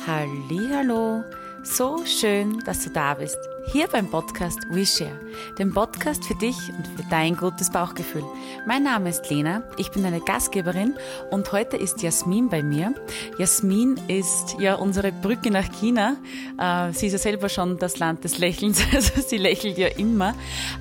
Hallo, 0.00 1.22
so 1.62 2.04
schön, 2.04 2.58
dass 2.66 2.82
du 2.82 2.90
da 2.90 3.14
bist. 3.14 3.38
Hier 3.66 3.86
beim 3.86 4.10
Podcast 4.10 4.58
WeShare, 4.68 5.20
dem 5.56 5.72
Podcast 5.72 6.24
für 6.24 6.34
dich 6.34 6.56
und 6.76 6.86
für 6.88 7.08
dein 7.10 7.36
gutes 7.36 7.70
Bauchgefühl. 7.70 8.24
Mein 8.66 8.82
Name 8.82 9.10
ist 9.10 9.30
Lena, 9.30 9.62
ich 9.78 9.92
bin 9.92 10.04
eine 10.04 10.20
Gastgeberin 10.20 10.96
und 11.30 11.52
heute 11.52 11.76
ist 11.76 12.02
Jasmin 12.02 12.48
bei 12.48 12.62
mir. 12.62 12.92
Jasmin 13.38 13.98
ist 14.08 14.56
ja 14.58 14.74
unsere 14.74 15.12
Brücke 15.12 15.52
nach 15.52 15.70
China. 15.72 16.16
Äh, 16.58 16.92
sie 16.92 17.06
ist 17.06 17.12
ja 17.12 17.18
selber 17.18 17.48
schon 17.48 17.78
das 17.78 17.98
Land 17.98 18.24
des 18.24 18.38
Lächelns, 18.38 18.82
also 18.92 19.22
sie 19.22 19.38
lächelt 19.38 19.78
ja 19.78 19.88
immer. 19.88 20.34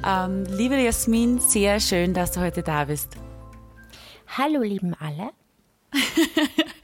Ähm, 0.06 0.46
liebe 0.50 0.76
Jasmin, 0.76 1.40
sehr 1.40 1.80
schön, 1.80 2.16
dass 2.16 2.32
du 2.32 2.42
heute 2.42 2.64
da 2.64 2.86
bist. 2.86 3.16
Hallo, 4.28 4.64
lieben 4.64 4.96
alle. 5.00 5.30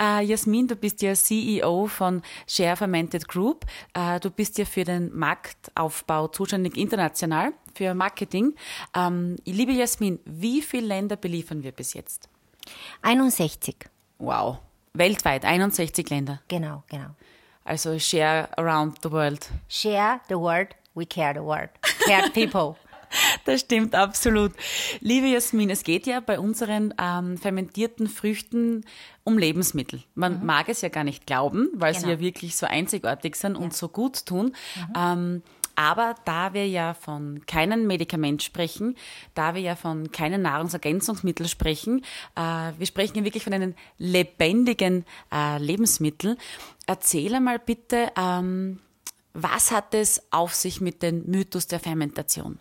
Äh, 0.00 0.24
Jasmin, 0.24 0.68
du 0.68 0.76
bist 0.76 1.02
ja 1.02 1.14
CEO 1.14 1.86
von 1.86 2.22
Share 2.46 2.76
Fermented 2.76 3.28
Group. 3.28 3.64
Äh, 3.94 4.20
du 4.20 4.30
bist 4.30 4.58
ja 4.58 4.64
für 4.64 4.84
den 4.84 5.16
Marktaufbau 5.16 6.28
zuständig 6.28 6.76
international, 6.76 7.52
für 7.74 7.94
Marketing. 7.94 8.54
Ähm, 8.94 9.36
liebe 9.44 9.72
Jasmin, 9.72 10.18
wie 10.24 10.62
viele 10.62 10.86
Länder 10.88 11.16
beliefern 11.16 11.62
wir 11.62 11.72
bis 11.72 11.94
jetzt? 11.94 12.28
61. 13.02 13.76
Wow. 14.18 14.58
Weltweit, 14.94 15.44
61 15.44 16.10
Länder. 16.10 16.40
Genau, 16.48 16.82
genau. 16.88 17.10
Also 17.64 17.98
share 17.98 18.48
around 18.56 18.98
the 19.02 19.10
world. 19.10 19.50
Share 19.68 20.20
the 20.28 20.36
world, 20.36 20.68
we 20.94 21.04
care 21.04 21.34
the 21.34 21.40
world. 21.40 21.70
Care 22.06 22.30
people. 22.30 22.76
Das 23.44 23.60
stimmt 23.60 23.94
absolut. 23.94 24.52
Liebe 25.00 25.26
Jasmin, 25.28 25.70
es 25.70 25.84
geht 25.84 26.06
ja 26.06 26.20
bei 26.20 26.38
unseren 26.38 26.94
ähm, 27.00 27.38
fermentierten 27.38 28.08
Früchten 28.08 28.84
um 29.24 29.38
Lebensmittel. 29.38 30.02
Man 30.14 30.40
mhm. 30.40 30.46
mag 30.46 30.68
es 30.68 30.80
ja 30.80 30.88
gar 30.88 31.04
nicht 31.04 31.26
glauben, 31.26 31.68
weil 31.74 31.92
genau. 31.92 32.04
sie 32.04 32.10
ja 32.12 32.20
wirklich 32.20 32.56
so 32.56 32.66
einzigartig 32.66 33.36
sind 33.36 33.56
ja. 33.56 33.62
und 33.62 33.74
so 33.74 33.88
gut 33.88 34.26
tun. 34.26 34.46
Mhm. 34.76 34.92
Ähm, 34.96 35.42
aber 35.76 36.14
da 36.24 36.54
wir 36.54 36.66
ja 36.66 36.94
von 36.94 37.44
keinem 37.46 37.86
Medikament 37.86 38.42
sprechen, 38.42 38.96
da 39.34 39.54
wir 39.54 39.60
ja 39.60 39.76
von 39.76 40.10
keinen 40.10 40.42
Nahrungsergänzungsmitteln 40.42 41.48
sprechen, 41.48 42.02
äh, 42.34 42.72
wir 42.78 42.86
sprechen 42.86 43.18
ja 43.18 43.24
wirklich 43.24 43.44
von 43.44 43.52
einem 43.52 43.74
lebendigen 43.98 45.04
äh, 45.32 45.58
Lebensmittel. 45.58 46.38
Erzähle 46.86 47.40
mal 47.40 47.58
bitte, 47.58 48.10
ähm, 48.16 48.80
was 49.34 49.70
hat 49.70 49.92
es 49.92 50.22
auf 50.30 50.54
sich 50.54 50.80
mit 50.80 51.02
dem 51.02 51.26
Mythos 51.26 51.66
der 51.66 51.78
Fermentation? 51.78 52.58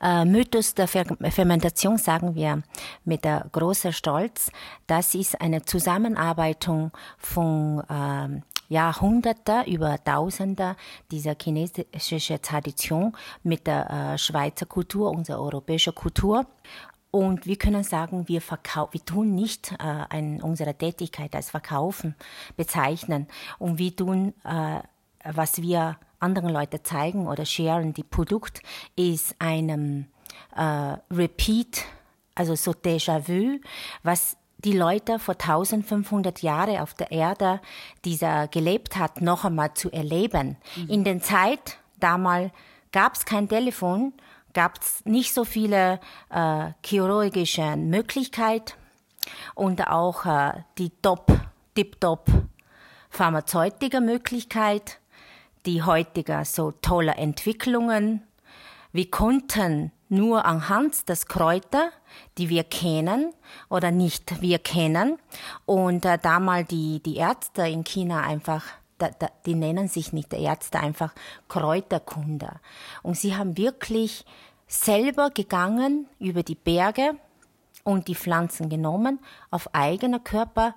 Äh, 0.00 0.24
Mythos 0.24 0.74
der 0.74 0.88
Fer 0.88 1.04
Fermentation 1.30 1.98
sagen 1.98 2.34
wir 2.34 2.62
mit 3.04 3.24
der 3.24 3.46
großer 3.52 3.92
Stolz. 3.92 4.50
Das 4.86 5.14
ist 5.14 5.40
eine 5.40 5.62
Zusammenarbeitung 5.62 6.90
von 7.18 7.82
äh, 7.88 8.40
Jahrhunderte 8.68 9.64
über 9.66 10.02
Tausende 10.02 10.76
dieser 11.10 11.36
chinesischen 11.40 12.42
Tradition 12.42 13.16
mit 13.42 13.66
der 13.66 13.90
äh, 13.90 14.18
Schweizer 14.18 14.66
Kultur, 14.66 15.10
unserer 15.10 15.40
europäischen 15.40 15.94
Kultur. 15.94 16.46
Und 17.10 17.46
wir 17.46 17.56
können 17.56 17.84
sagen, 17.84 18.26
wir, 18.26 18.40
verkau 18.40 18.88
wir 18.90 19.04
tun 19.04 19.36
nicht 19.36 19.72
äh, 19.72 19.76
ein, 20.08 20.42
unsere 20.42 20.74
Tätigkeit 20.74 21.34
als 21.36 21.50
Verkaufen 21.50 22.16
bezeichnen 22.56 23.28
und 23.60 23.78
wir 23.78 23.94
tun, 23.94 24.34
äh, 24.44 24.80
was 25.24 25.62
wir 25.62 25.96
anderen 26.24 26.50
Leute 26.50 26.82
zeigen 26.82 27.26
oder 27.26 27.44
sharen, 27.44 27.92
die 27.92 28.02
Produkt, 28.02 28.60
ist 28.96 29.36
einem 29.38 30.06
äh, 30.56 30.96
Repeat, 31.10 31.84
also 32.34 32.54
so 32.54 32.72
Déjà-vu, 32.72 33.60
was 34.02 34.36
die 34.58 34.72
Leute 34.72 35.18
vor 35.18 35.34
1500 35.34 36.42
Jahren 36.42 36.78
auf 36.78 36.94
der 36.94 37.10
Erde, 37.12 37.60
dieser 38.04 38.48
gelebt 38.48 38.96
hat, 38.96 39.20
noch 39.20 39.44
einmal 39.44 39.74
zu 39.74 39.92
erleben. 39.92 40.56
Mhm. 40.76 40.88
In 40.88 41.04
der 41.04 41.20
Zeit 41.20 41.78
damals 42.00 42.50
gab 42.90 43.14
es 43.14 43.26
kein 43.26 43.48
Telefon, 43.48 44.14
gab 44.54 44.80
es 44.80 45.04
nicht 45.04 45.34
so 45.34 45.44
viele 45.44 46.00
äh, 46.30 46.70
chirurgische 46.84 47.76
Möglichkeiten 47.76 48.72
und 49.54 49.86
auch 49.86 50.24
äh, 50.24 50.52
die 50.78 50.90
top, 51.02 51.32
tip-top 51.74 52.26
pharmazeutische 53.10 54.00
Möglichkeit 54.00 54.98
die 55.66 55.82
heutige 55.82 56.44
so 56.44 56.72
tolle 56.72 57.12
Entwicklungen. 57.12 58.22
Wir 58.92 59.10
konnten 59.10 59.92
nur 60.08 60.44
anhand 60.44 61.08
des 61.08 61.26
Kräuter, 61.26 61.90
die 62.38 62.48
wir 62.48 62.64
kennen 62.64 63.32
oder 63.68 63.90
nicht 63.90 64.40
wir 64.40 64.58
kennen, 64.58 65.18
und 65.66 66.04
äh, 66.04 66.18
damals 66.18 66.68
die, 66.68 67.02
die 67.02 67.16
Ärzte 67.16 67.66
in 67.66 67.84
China 67.84 68.22
einfach 68.22 68.64
da, 68.98 69.08
da, 69.08 69.28
die 69.44 69.54
nennen 69.54 69.88
sich 69.88 70.12
nicht 70.12 70.32
Ärzte, 70.32 70.78
einfach 70.80 71.12
Kräuterkunde. 71.48 72.60
Und 73.02 73.16
sie 73.16 73.36
haben 73.36 73.56
wirklich 73.56 74.24
selber 74.66 75.30
gegangen 75.30 76.06
über 76.18 76.42
die 76.42 76.54
Berge 76.54 77.16
und 77.82 78.08
die 78.08 78.14
Pflanzen 78.14 78.68
genommen, 78.68 79.18
auf 79.50 79.74
eigener 79.74 80.20
Körper 80.20 80.74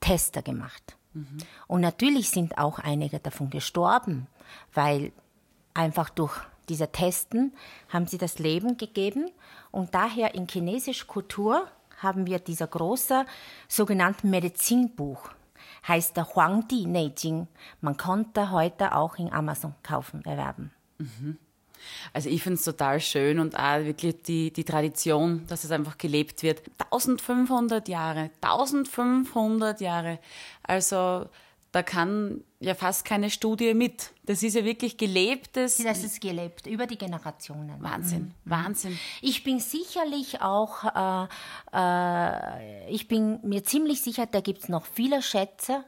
Tester 0.00 0.42
gemacht. 0.42 0.96
Mhm. 1.14 1.38
Und 1.66 1.80
natürlich 1.80 2.30
sind 2.30 2.58
auch 2.58 2.78
einige 2.78 3.18
davon 3.18 3.50
gestorben, 3.50 4.26
weil 4.72 5.12
einfach 5.72 6.10
durch 6.10 6.36
diese 6.68 6.90
Testen 6.90 7.52
haben 7.88 8.06
sie 8.06 8.18
das 8.18 8.38
Leben 8.38 8.76
gegeben. 8.76 9.30
Und 9.70 9.94
daher 9.94 10.34
in 10.34 10.46
chinesischer 10.48 11.06
Kultur 11.06 11.68
haben 11.98 12.26
wir 12.26 12.38
dieser 12.38 12.66
große 12.66 13.24
sogenannte 13.68 14.26
Medizinbuch. 14.26 15.30
Heißt 15.86 16.16
der 16.16 16.34
Huangdi 16.34 16.86
Neijing. 16.86 17.48
Man 17.80 17.96
konnte 17.96 18.50
heute 18.50 18.94
auch 18.94 19.16
in 19.16 19.32
Amazon 19.32 19.74
kaufen, 19.82 20.24
erwerben. 20.24 20.72
Mhm. 20.98 21.38
Also 22.12 22.28
ich 22.28 22.42
finde 22.42 22.58
es 22.58 22.64
total 22.64 23.00
schön 23.00 23.38
und 23.38 23.56
auch 23.56 23.84
wirklich 23.84 24.22
die, 24.22 24.52
die 24.52 24.64
Tradition, 24.64 25.46
dass 25.48 25.64
es 25.64 25.70
einfach 25.70 25.98
gelebt 25.98 26.42
wird. 26.42 26.62
1500 26.90 27.88
Jahre, 27.88 28.30
1500 28.40 29.80
Jahre. 29.80 30.18
Also 30.62 31.26
da 31.74 31.82
kann 31.82 32.44
ja 32.60 32.74
fast 32.76 33.04
keine 33.04 33.30
Studie 33.30 33.74
mit. 33.74 34.12
Das 34.22 34.44
ist 34.44 34.54
ja 34.54 34.64
wirklich 34.64 34.96
gelebtes. 34.96 35.78
Das 35.78 36.04
ist 36.04 36.20
gelebt 36.20 36.68
über 36.68 36.86
die 36.86 36.96
Generationen. 36.96 37.82
Wahnsinn, 37.82 38.32
mhm. 38.44 38.50
Wahnsinn. 38.50 38.98
Ich 39.22 39.42
bin 39.42 39.58
sicherlich 39.58 40.40
auch, 40.40 40.84
äh, 40.84 41.26
äh, 41.74 42.90
ich 42.90 43.08
bin 43.08 43.40
mir 43.42 43.64
ziemlich 43.64 44.02
sicher, 44.02 44.26
da 44.26 44.40
gibt 44.40 44.62
es 44.62 44.68
noch 44.68 44.86
viele 44.86 45.20
Schätze 45.20 45.84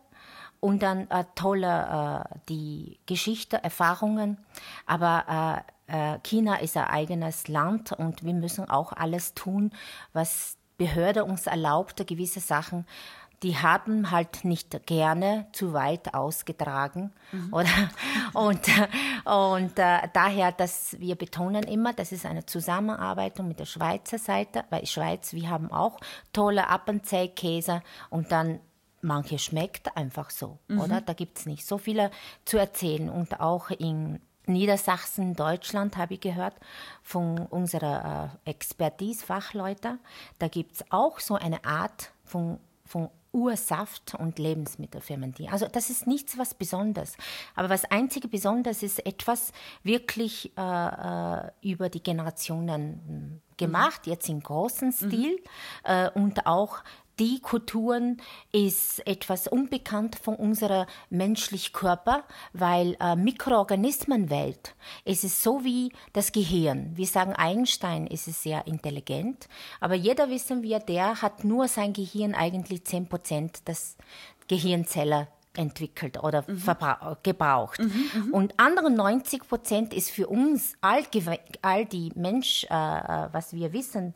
und 0.61 0.83
dann 0.83 1.11
äh, 1.11 1.25
tolle 1.34 2.25
äh, 2.25 2.39
die 2.49 2.99
Geschichte, 3.06 3.62
Erfahrungen. 3.62 4.39
Aber 4.87 5.65
äh, 5.89 6.15
äh, 6.15 6.19
China 6.22 6.56
ist 6.56 6.77
ein 6.77 6.84
eigenes 6.84 7.49
Land 7.49 7.93
und 7.93 8.25
wir 8.25 8.34
müssen 8.34 8.69
auch 8.69 8.93
alles 8.93 9.34
tun, 9.34 9.72
was 10.12 10.56
Behörde 10.78 11.25
uns 11.25 11.47
erlaubt, 11.47 12.06
gewisse 12.06 12.41
Sachen 12.41 12.84
die 13.43 13.56
haben 13.56 14.11
halt 14.11 14.44
nicht 14.44 14.87
gerne 14.87 15.47
zu 15.53 15.72
weit 15.72 16.15
ausgetragen. 16.15 17.12
Mhm. 17.33 17.53
Oder? 17.53 17.69
Und, 18.33 18.61
und 19.25 19.78
äh, 19.78 20.09
daher, 20.12 20.53
dass 20.53 20.99
wir 20.99 21.17
betonen 21.17 21.62
immer, 21.62 21.93
das 21.93 22.12
ist 22.12 22.27
eine 22.27 22.44
Zusammenarbeit 22.44 23.38
mit 23.38 23.59
der 23.59 23.65
Schweizer 23.65 24.19
Seite, 24.19 24.65
weil 24.71 24.84
Schweiz, 24.87 25.33
wir 25.33 25.49
haben 25.49 25.71
auch 25.71 25.99
tolle 26.33 26.69
Appenzellkäse 26.69 27.83
und 28.11 28.31
dann 28.31 28.61
manche 29.06 29.39
schmeckt 29.39 29.97
einfach 29.97 30.31
so, 30.31 30.59
mhm. 30.69 30.81
oder? 30.81 31.00
Da 31.00 31.15
gibt 31.15 31.39
es 31.39 31.47
nicht 31.47 31.65
so 31.67 31.78
viele 31.78 32.11
zu 32.44 32.59
erzählen. 32.59 33.09
Und 33.09 33.41
auch 33.41 33.71
in 33.71 34.21
Niedersachsen, 34.47 35.34
Deutschland 35.34 35.97
habe 35.97 36.15
ich 36.15 36.21
gehört 36.21 36.55
von 37.03 37.39
unserer 37.39 38.33
äh, 38.44 38.50
Expertise, 38.50 39.25
Fachleute, 39.25 39.99
da 40.39 40.49
gibt 40.49 40.77
es 40.77 40.84
auch 40.91 41.21
so 41.21 41.34
eine 41.34 41.65
Art 41.65 42.12
von, 42.25 42.59
von 42.84 43.09
Ursaft 43.33 44.15
und 44.15 44.39
Lebensmittel 44.39 45.00
fermentieren. 45.00 45.53
Also 45.53 45.67
das 45.71 45.91
ist 45.91 46.06
nichts 46.06 46.38
was 46.38 46.55
Besonderes. 46.55 47.17
Aber 47.55 47.69
was 47.69 47.85
einzige 47.85 48.29
Besonderes 48.29 48.82
ist 48.82 49.05
etwas 49.05 49.52
wirklich 49.82 50.56
äh, 50.56 50.61
äh 50.61 51.50
über 51.61 51.91
die 51.91 52.02
Generationen 52.02 53.02
hm, 53.06 53.41
gemacht, 53.59 54.06
mhm. 54.06 54.12
jetzt 54.12 54.29
im 54.29 54.41
großen 54.41 54.93
Stil 54.93 55.32
mhm. 55.32 55.38
äh, 55.85 56.11
und 56.14 56.47
auch 56.47 56.79
die 57.18 57.40
Kulturen 57.40 58.20
ist 58.52 59.06
etwas 59.06 59.48
unbekannt 59.48 60.16
von 60.16 60.34
unserer 60.34 60.86
menschlichen 61.08 61.72
Körper, 61.72 62.24
weil 62.52 62.96
äh, 63.00 63.16
Mikroorganismenwelt 63.16 64.74
es 65.04 65.24
ist 65.24 65.42
so 65.42 65.64
wie 65.64 65.92
das 66.12 66.32
Gehirn. 66.32 66.92
Wir 66.94 67.06
sagen 67.06 67.32
Einstein 67.32 68.06
ist 68.06 68.28
es 68.28 68.42
sehr 68.42 68.66
intelligent, 68.66 69.48
aber 69.80 69.94
jeder 69.94 70.28
wissen 70.28 70.62
wir, 70.62 70.78
der 70.78 71.22
hat 71.22 71.44
nur 71.44 71.68
sein 71.68 71.92
Gehirn 71.92 72.34
eigentlich 72.34 72.84
10 72.84 73.08
Prozent 73.08 73.66
des 73.66 73.96
Gehirnzeller 74.48 75.28
entwickelt 75.56 76.23
oder 76.23 76.44
mhm. 76.47 76.62
gebraucht. 77.23 77.81
Mhm, 77.81 78.11
mhm, 78.14 78.35
und 78.35 78.55
andere 78.58 78.91
90 78.91 79.49
Prozent 79.49 79.94
ist 79.94 80.11
für 80.11 80.29
uns, 80.29 80.75
all, 80.81 81.03
all 81.62 81.85
die 81.85 82.12
Mensch, 82.14 82.64
äh, 82.64 82.75
äh 82.75 83.29
was 83.32 83.53
wir 83.53 83.73
wissen, 83.73 84.14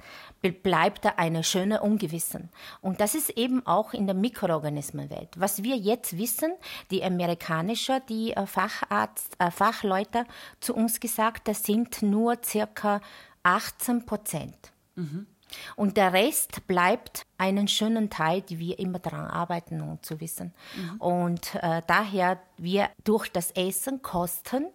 bleibt 0.63 1.05
da 1.05 1.15
eine 1.17 1.45
schöne 1.45 1.81
Ungewissen. 1.81 2.51
Und 2.81 3.01
das 3.01 3.15
ist 3.15 3.31
eben 3.31 3.67
auch 3.67 3.93
in 3.93 4.07
der 4.07 4.15
Mikroorganismenwelt. 4.15 5.29
Was 5.39 5.63
wir 5.63 5.77
jetzt 5.77 6.17
wissen, 6.17 6.53
die 6.91 7.05
amerikanische, 7.05 8.03
die 8.09 8.33
äh, 8.33 8.47
Facharzt, 8.47 9.37
äh, 9.39 9.51
Fachleute 9.51 10.25
zu 10.61 10.75
uns 10.75 11.01
gesagt, 11.01 11.49
das 11.49 11.65
sind 11.65 12.03
nur 12.03 12.39
circa 12.45 13.01
18 13.43 14.07
Prozent. 14.07 14.73
Mhm. 14.97 15.27
Und 15.77 15.97
der 15.97 16.13
Rest 16.13 16.67
bleibt 16.67 17.27
einen 17.39 17.69
schönen 17.69 18.11
Teil, 18.11 18.43
die 18.43 18.59
wir 18.59 18.79
immer 18.79 18.99
daran 18.99 19.27
arbeiten, 19.27 19.81
um 19.81 20.03
zu 20.03 20.21
wissen. 20.21 20.53
Mhm. 20.77 21.01
Und 21.01 21.55
äh, 21.57 21.83
daher 21.87 22.41
wir 22.57 22.91
durch 23.05 23.31
das 23.31 23.51
Essen 23.53 24.03
kosten 24.03 24.67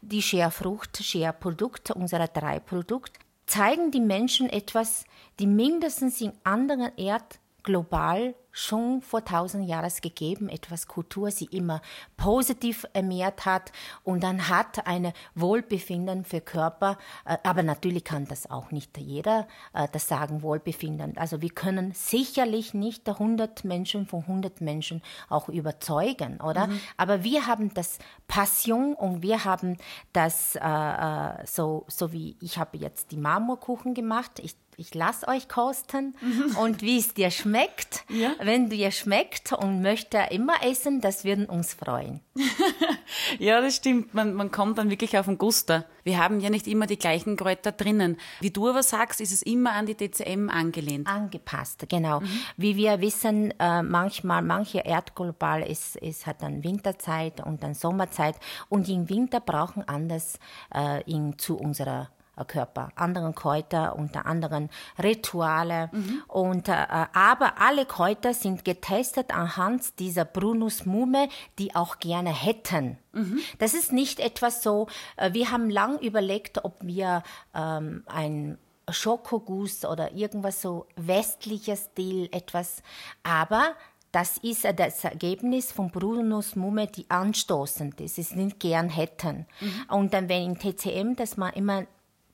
die 0.00 0.22
Scherfrucht, 0.22 1.02
Scherprodukte, 1.02 1.94
unsere 1.94 2.28
drei 2.28 2.60
Produkte, 2.60 3.20
zeigen 3.46 3.90
die 3.90 4.00
Menschen 4.00 4.48
etwas, 4.48 5.04
die 5.38 5.46
mindestens 5.46 6.20
in 6.20 6.32
anderen 6.44 6.96
Erd 6.96 7.38
global 7.62 8.34
schon 8.52 9.00
vor 9.00 9.24
tausend 9.24 9.66
Jahren 9.66 9.90
gegeben, 10.02 10.48
etwas 10.48 10.86
Kultur 10.86 11.30
sie 11.30 11.46
immer 11.46 11.80
positiv 12.18 12.86
ernährt 12.92 13.46
hat 13.46 13.72
und 14.04 14.22
dann 14.22 14.48
hat 14.48 14.86
eine 14.86 15.14
Wohlbefinden 15.34 16.24
für 16.24 16.42
Körper, 16.42 16.98
äh, 17.24 17.38
aber 17.42 17.62
natürlich 17.62 18.04
kann 18.04 18.26
das 18.26 18.50
auch 18.50 18.70
nicht 18.70 18.98
jeder 18.98 19.48
äh, 19.72 19.88
das 19.90 20.06
sagen, 20.06 20.42
Wohlbefinden. 20.42 21.16
Also 21.16 21.40
wir 21.40 21.48
können 21.48 21.92
sicherlich 21.92 22.74
nicht 22.74 23.08
100 23.08 23.64
Menschen 23.64 24.06
von 24.06 24.20
100 24.20 24.60
Menschen 24.60 25.02
auch 25.30 25.48
überzeugen, 25.48 26.40
oder? 26.40 26.66
Mhm. 26.66 26.80
Aber 26.98 27.24
wir 27.24 27.46
haben 27.46 27.72
das 27.72 27.98
Passion 28.28 28.94
und 28.94 29.22
wir 29.22 29.44
haben 29.44 29.78
das 30.12 30.56
äh, 30.56 31.46
so, 31.46 31.86
so 31.88 32.12
wie 32.12 32.36
ich 32.40 32.58
habe 32.58 32.76
jetzt 32.76 33.12
die 33.12 33.16
Marmorkuchen 33.16 33.94
gemacht. 33.94 34.32
Ich 34.42 34.56
ich 34.76 34.94
lasse 34.94 35.28
euch 35.28 35.48
kosten 35.48 36.14
mhm. 36.20 36.56
und 36.56 36.82
wie 36.82 36.98
es 36.98 37.14
dir 37.14 37.30
schmeckt. 37.30 38.04
Ja. 38.08 38.32
Wenn 38.40 38.70
dir 38.70 38.90
schmeckt 38.90 39.52
und 39.52 39.82
möchte 39.82 40.18
immer 40.30 40.54
essen, 40.64 41.00
das 41.00 41.24
würden 41.24 41.46
uns 41.46 41.74
freuen. 41.74 42.20
ja, 43.38 43.60
das 43.60 43.76
stimmt. 43.76 44.14
Man, 44.14 44.34
man 44.34 44.50
kommt 44.50 44.78
dann 44.78 44.90
wirklich 44.90 45.18
auf 45.18 45.26
den 45.26 45.38
Guster. 45.38 45.84
Wir 46.04 46.18
haben 46.18 46.40
ja 46.40 46.50
nicht 46.50 46.66
immer 46.66 46.86
die 46.86 46.98
gleichen 46.98 47.36
Kräuter 47.36 47.72
drinnen. 47.72 48.16
Wie 48.40 48.50
du 48.50 48.68
aber 48.68 48.82
sagst, 48.82 49.20
ist 49.20 49.32
es 49.32 49.42
immer 49.42 49.72
an 49.72 49.86
die 49.86 49.94
DCM 49.94 50.48
angelehnt. 50.48 51.06
Angepasst, 51.06 51.84
genau. 51.88 52.20
Mhm. 52.20 52.40
Wie 52.56 52.76
wir 52.76 53.00
wissen, 53.00 53.52
äh, 53.58 53.82
manchmal, 53.82 54.42
manche 54.42 54.78
Erdglobal 54.78 55.62
ist, 55.62 55.96
ist, 55.96 56.26
hat 56.26 56.42
dann 56.42 56.64
Winterzeit 56.64 57.44
und 57.44 57.62
dann 57.62 57.74
Sommerzeit 57.74 58.36
und 58.68 58.88
im 58.88 59.08
Winter 59.08 59.40
brauchen 59.40 59.86
anders 59.86 60.38
äh, 60.74 61.02
in, 61.10 61.38
zu 61.38 61.56
unserer 61.56 62.08
Körper, 62.44 62.90
anderen 62.96 63.34
Kräuter, 63.34 63.96
unter 63.96 64.26
anderem 64.26 64.68
Rituale. 65.02 65.90
Mhm. 65.92 66.22
Und, 66.28 66.68
äh, 66.68 66.86
aber 67.12 67.60
alle 67.60 67.86
Kräuter 67.86 68.34
sind 68.34 68.64
getestet 68.64 69.34
anhand 69.34 69.98
dieser 69.98 70.24
Brunus-Mume, 70.24 71.28
die 71.58 71.74
auch 71.74 71.98
gerne 71.98 72.30
hätten. 72.30 72.98
Mhm. 73.12 73.40
Das 73.58 73.74
ist 73.74 73.92
nicht 73.92 74.20
etwas 74.20 74.62
so, 74.62 74.88
äh, 75.16 75.32
wir 75.32 75.50
haben 75.50 75.70
lang 75.70 75.98
überlegt, 75.98 76.64
ob 76.64 76.76
wir 76.80 77.22
ähm, 77.54 78.04
ein 78.06 78.58
Schokoguss 78.90 79.84
oder 79.84 80.12
irgendwas 80.12 80.60
so 80.60 80.86
westliches 80.96 81.90
Stil 81.92 82.28
etwas, 82.32 82.82
aber 83.22 83.74
das 84.12 84.36
ist 84.38 84.66
das 84.76 85.04
Ergebnis 85.04 85.72
von 85.72 85.90
Brunus 85.90 86.54
Mumme, 86.54 86.86
die 86.86 87.08
anstoßend 87.08 87.98
ist, 88.02 88.18
es 88.18 88.34
nicht 88.34 88.60
gern 88.60 88.90
hätten. 88.90 89.46
Mhm. 89.60 89.84
Und 89.88 90.14
dann, 90.14 90.28
wenn 90.28 90.50
in 90.50 90.58
TCM, 90.58 91.16
dass 91.16 91.38
man 91.38 91.54
immer 91.54 91.86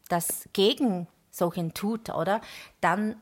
das 0.09 0.49
gegen 0.53 1.07
solchen 1.31 1.75
tut, 1.75 2.11
oder? 2.11 2.41
Dann 2.81 3.17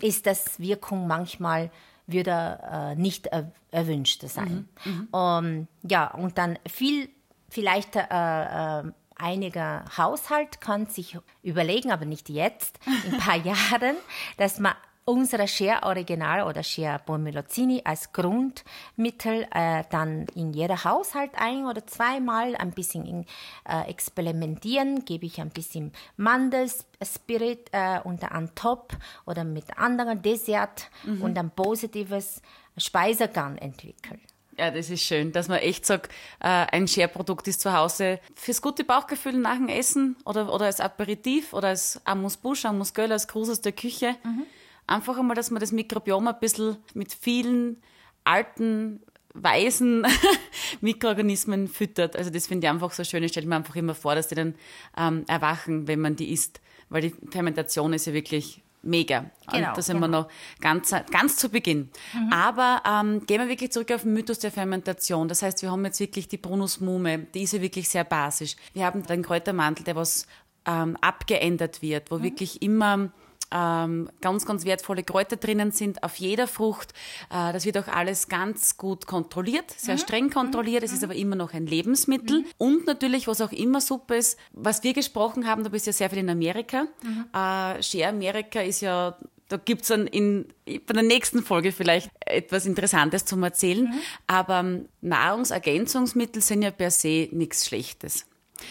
ist 0.00 0.26
das 0.26 0.58
Wirkung 0.58 1.06
manchmal 1.06 1.70
würde 2.06 2.58
äh, 2.70 2.94
nicht 2.96 3.28
er, 3.28 3.50
erwünscht 3.70 4.22
sein. 4.28 4.68
Mhm. 4.84 4.92
Mhm. 4.92 5.08
Ähm, 5.14 5.68
ja, 5.82 6.08
und 6.08 6.38
dann 6.38 6.58
viel, 6.68 7.08
vielleicht 7.48 7.96
äh, 7.96 8.02
äh, 8.02 8.82
einiger 9.16 9.84
Haushalt 9.96 10.60
kann 10.60 10.86
sich 10.86 11.18
überlegen, 11.42 11.92
aber 11.92 12.04
nicht 12.04 12.28
jetzt, 12.28 12.78
in 13.06 13.14
ein 13.14 13.20
paar 13.20 13.36
Jahren, 13.44 13.96
dass 14.36 14.58
man 14.58 14.74
unsere 15.04 15.46
Share 15.46 15.82
Original 15.82 16.46
oder 16.46 16.62
Share 16.62 17.00
Bommelozini 17.04 17.82
als 17.84 18.12
Grundmittel 18.12 19.46
äh, 19.54 19.84
dann 19.90 20.26
in 20.34 20.52
jeder 20.52 20.84
Haushalt 20.84 21.32
ein 21.36 21.66
oder 21.66 21.86
zweimal 21.86 22.56
ein 22.56 22.72
bisschen 22.72 23.04
in, 23.04 23.26
äh, 23.68 23.88
experimentieren, 23.88 25.04
gebe 25.04 25.26
ich 25.26 25.40
ein 25.40 25.50
bisschen 25.50 25.92
Mandelspirit 26.16 27.68
äh, 27.72 28.00
unter 28.02 28.32
an 28.32 28.50
top 28.54 28.96
oder 29.26 29.44
mit 29.44 29.76
anderen 29.76 30.22
Dessert 30.22 30.88
mhm. 31.04 31.22
und 31.22 31.38
ein 31.38 31.50
positives 31.50 32.40
Speisegang 32.78 33.58
entwickeln. 33.58 34.20
Ja, 34.56 34.70
das 34.70 34.88
ist 34.88 35.02
schön, 35.02 35.32
dass 35.32 35.48
man 35.48 35.58
echt 35.58 35.84
sagt, 35.84 36.12
äh, 36.38 36.46
ein 36.46 36.86
Share-Produkt 36.86 37.48
ist 37.48 37.60
zu 37.60 37.72
Hause 37.72 38.20
fürs 38.36 38.62
gute 38.62 38.84
Bauchgefühl 38.84 39.32
nach 39.32 39.56
dem 39.56 39.68
Essen 39.68 40.16
oder, 40.24 40.52
oder 40.52 40.66
als 40.66 40.78
Aperitif 40.80 41.52
oder 41.52 41.68
als 41.68 42.00
Amuse-Bouche, 42.04 42.68
Amuse-Gueule, 42.68 43.14
als 43.14 43.26
Gruß 43.26 43.50
aus 43.50 43.60
der 43.60 43.72
Küche. 43.72 44.14
Mhm 44.22 44.46
einfach 44.86 45.18
einmal, 45.18 45.36
dass 45.36 45.50
man 45.50 45.60
das 45.60 45.72
Mikrobiom 45.72 46.28
ein 46.28 46.38
bisschen 46.40 46.76
mit 46.94 47.12
vielen 47.12 47.82
alten, 48.24 49.00
weißen 49.34 50.06
Mikroorganismen 50.80 51.68
füttert. 51.68 52.16
Also 52.16 52.30
das 52.30 52.46
finde 52.46 52.66
ich 52.66 52.70
einfach 52.72 52.92
so 52.92 53.04
schön. 53.04 53.22
Ich 53.22 53.32
stelle 53.32 53.46
mir 53.46 53.56
einfach 53.56 53.76
immer 53.76 53.94
vor, 53.94 54.14
dass 54.14 54.28
die 54.28 54.34
dann 54.34 54.54
ähm, 54.96 55.24
erwachen, 55.26 55.88
wenn 55.88 56.00
man 56.00 56.16
die 56.16 56.32
isst. 56.32 56.60
Weil 56.88 57.02
die 57.02 57.14
Fermentation 57.30 57.92
ist 57.92 58.06
ja 58.06 58.12
wirklich 58.12 58.62
mega. 58.84 59.30
Genau, 59.50 59.68
und 59.68 59.76
da 59.76 59.82
sind 59.82 59.96
genau. 59.96 60.06
wir 60.06 60.20
noch 60.20 60.28
ganz, 60.60 60.94
ganz 61.10 61.36
zu 61.36 61.48
Beginn. 61.48 61.90
Mhm. 62.12 62.32
Aber 62.32 62.82
ähm, 62.86 63.26
gehen 63.26 63.40
wir 63.40 63.48
wirklich 63.48 63.72
zurück 63.72 63.90
auf 63.92 64.02
den 64.02 64.12
Mythos 64.12 64.38
der 64.38 64.52
Fermentation. 64.52 65.26
Das 65.28 65.42
heißt, 65.42 65.62
wir 65.62 65.70
haben 65.70 65.84
jetzt 65.84 66.00
wirklich 66.00 66.28
die 66.28 66.36
Brunusmume, 66.36 67.20
die 67.34 67.42
ist 67.42 67.52
ja 67.54 67.60
wirklich 67.60 67.88
sehr 67.88 68.04
basisch. 68.04 68.56
Wir 68.72 68.84
haben 68.84 69.02
den 69.04 69.22
Kräutermantel, 69.22 69.84
der 69.84 69.96
was 69.96 70.26
ähm, 70.66 70.96
abgeändert 71.00 71.82
wird, 71.82 72.10
wo 72.10 72.18
mhm. 72.18 72.22
wirklich 72.22 72.62
immer 72.62 73.10
ähm, 73.52 74.08
ganz, 74.20 74.46
ganz 74.46 74.64
wertvolle 74.64 75.02
Kräuter 75.02 75.36
drinnen 75.36 75.70
sind 75.70 76.02
auf 76.02 76.16
jeder 76.16 76.46
Frucht. 76.46 76.92
Äh, 77.30 77.52
das 77.52 77.64
wird 77.64 77.78
auch 77.78 77.88
alles 77.88 78.28
ganz 78.28 78.76
gut 78.76 79.06
kontrolliert, 79.06 79.70
sehr 79.70 79.94
mhm. 79.94 79.98
streng 79.98 80.30
kontrolliert. 80.30 80.82
Es 80.82 80.90
mhm. 80.90 80.96
ist 80.96 81.04
aber 81.04 81.14
immer 81.14 81.36
noch 81.36 81.54
ein 81.54 81.66
Lebensmittel. 81.66 82.40
Mhm. 82.40 82.46
Und 82.58 82.86
natürlich, 82.86 83.28
was 83.28 83.40
auch 83.40 83.52
immer 83.52 83.80
super 83.80 84.16
ist, 84.16 84.38
was 84.52 84.82
wir 84.82 84.92
gesprochen 84.92 85.46
haben, 85.46 85.64
du 85.64 85.70
bist 85.70 85.86
ja 85.86 85.92
sehr 85.92 86.10
viel 86.10 86.18
in 86.18 86.30
Amerika. 86.30 86.86
Mhm. 87.02 87.26
Äh, 87.32 87.82
Share 87.82 88.08
Amerika 88.08 88.60
ist 88.60 88.80
ja 88.80 89.16
da 89.48 89.58
gibt's 89.58 89.88
dann 89.88 90.06
in, 90.06 90.46
bei 90.64 90.94
der 90.94 91.02
nächsten 91.02 91.42
Folge 91.42 91.70
vielleicht 91.70 92.10
etwas 92.20 92.64
Interessantes 92.64 93.26
zum 93.26 93.42
Erzählen. 93.42 93.84
Mhm. 93.84 94.00
Aber 94.26 94.60
ähm, 94.60 94.88
Nahrungsergänzungsmittel 95.02 96.40
sind 96.40 96.62
ja 96.62 96.70
per 96.70 96.90
se 96.90 97.28
nichts 97.30 97.66
Schlechtes 97.66 98.26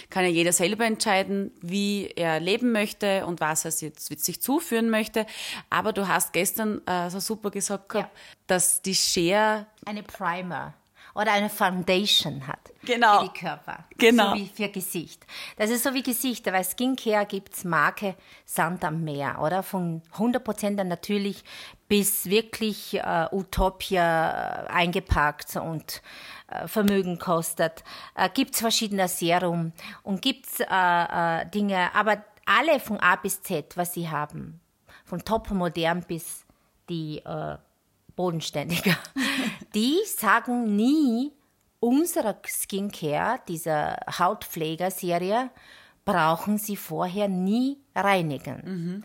kann 0.09 0.23
ja 0.23 0.29
jeder 0.29 0.53
selber 0.53 0.85
entscheiden, 0.85 1.51
wie 1.61 2.07
er 2.15 2.39
leben 2.39 2.71
möchte 2.71 3.25
und 3.25 3.41
was 3.41 3.65
er 3.65 3.71
jetzt 3.71 4.23
sich 4.23 4.41
zuführen 4.41 4.89
möchte. 4.89 5.25
Aber 5.69 5.93
du 5.93 6.07
hast 6.07 6.33
gestern 6.33 6.85
äh, 6.87 7.09
so 7.09 7.19
super 7.19 7.51
gesagt 7.51 7.89
gehabt, 7.89 8.15
ja. 8.15 8.23
dass 8.47 8.81
die 8.81 8.95
Share 8.95 9.67
eine 9.85 10.03
Primer 10.03 10.73
oder 11.15 11.31
eine 11.31 11.49
Foundation 11.49 12.47
hat 12.47 12.71
genau. 12.83 13.19
für 13.19 13.29
die 13.29 13.39
Körper. 13.39 13.85
Genau. 13.97 14.31
So 14.31 14.35
wie 14.35 14.47
für 14.47 14.69
Gesicht. 14.69 15.25
Das 15.57 15.69
ist 15.69 15.83
so 15.83 15.93
wie 15.93 16.03
Gesicht, 16.03 16.45
weil 16.45 16.63
Skincare 16.63 17.25
gibt's 17.25 17.63
Marke 17.63 18.15
Sand 18.45 18.83
am 18.83 19.03
Meer, 19.03 19.39
oder? 19.41 19.63
Von 19.63 20.01
100% 20.17 20.83
natürlich 20.83 21.43
bis 21.87 22.25
wirklich 22.25 22.95
äh, 22.95 23.27
Utopia 23.31 24.65
äh, 24.65 24.67
eingepackt 24.67 25.55
und 25.55 26.01
äh, 26.47 26.67
Vermögen 26.67 27.19
kostet. 27.19 27.83
Äh, 28.15 28.29
gibt's 28.33 28.59
verschiedene 28.59 29.07
Serum 29.07 29.73
und 30.01 30.21
gibt's 30.21 30.59
äh, 30.59 31.45
Dinge, 31.47 31.93
aber 31.93 32.23
alle 32.45 32.79
von 32.79 32.99
A 32.99 33.15
bis 33.15 33.41
Z, 33.41 33.77
was 33.77 33.93
sie 33.93 34.09
haben, 34.09 34.59
von 35.05 35.23
top 35.23 35.51
modern 35.51 36.03
bis 36.03 36.45
die 36.89 37.19
äh, 37.19 37.57
bodenständiger, 38.15 38.97
die 39.75 39.97
sagen 40.05 40.75
nie, 40.75 41.31
unsere 41.79 42.37
Skincare, 42.45 43.39
diese 43.47 43.97
Hautpflegerserie, 44.19 45.49
brauchen 46.05 46.57
sie 46.57 46.75
vorher 46.75 47.27
nie 47.27 47.77
reinigen. 47.95 48.61
Mhm. 48.65 49.03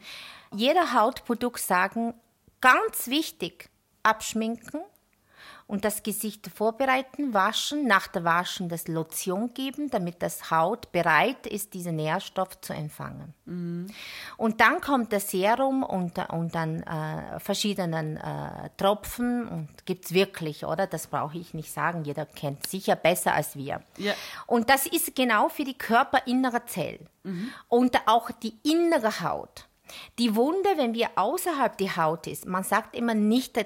Jeder 0.54 0.94
Hautprodukt 0.94 1.60
sagen, 1.60 2.14
ganz 2.60 3.08
wichtig, 3.08 3.70
abschminken 4.02 4.80
und 5.68 5.84
das 5.84 6.02
Gesicht 6.02 6.48
vorbereiten, 6.48 7.34
waschen, 7.34 7.86
nach 7.86 8.08
der 8.08 8.24
Waschen 8.24 8.70
das 8.70 8.88
Lotion 8.88 9.52
geben, 9.52 9.90
damit 9.90 10.22
das 10.22 10.50
Haut 10.50 10.90
bereit 10.92 11.46
ist, 11.46 11.74
diesen 11.74 11.96
Nährstoff 11.96 12.58
zu 12.62 12.72
empfangen. 12.72 13.34
Mhm. 13.44 13.86
Und 14.38 14.62
dann 14.62 14.80
kommt 14.80 15.12
das 15.12 15.30
Serum 15.30 15.82
und, 15.82 16.18
und 16.30 16.54
dann 16.54 16.82
äh, 16.84 17.38
verschiedenen 17.38 18.16
äh, 18.16 18.70
Tropfen 18.78 19.46
und 19.46 19.68
gibt 19.84 20.06
es 20.06 20.14
wirklich, 20.14 20.64
oder? 20.64 20.86
Das 20.86 21.06
brauche 21.06 21.36
ich 21.36 21.52
nicht 21.52 21.70
sagen, 21.70 22.02
jeder 22.02 22.24
kennt 22.24 22.66
sicher 22.66 22.96
besser 22.96 23.34
als 23.34 23.54
wir. 23.54 23.82
Ja. 23.98 24.14
Und 24.46 24.70
das 24.70 24.86
ist 24.86 25.14
genau 25.14 25.50
für 25.50 25.64
die 25.64 25.76
körperinnere 25.76 26.64
Zellen 26.64 27.06
mhm. 27.24 27.50
und 27.68 27.94
auch 28.06 28.30
die 28.30 28.54
innere 28.62 29.20
Haut. 29.20 29.66
Die 30.18 30.34
Wunde, 30.34 30.70
wenn 30.76 30.94
wir 30.94 31.10
außerhalb 31.16 31.76
die 31.76 31.94
Haut 31.94 32.26
ist, 32.26 32.46
man 32.46 32.64
sagt 32.64 32.96
immer 32.96 33.14
nicht, 33.14 33.58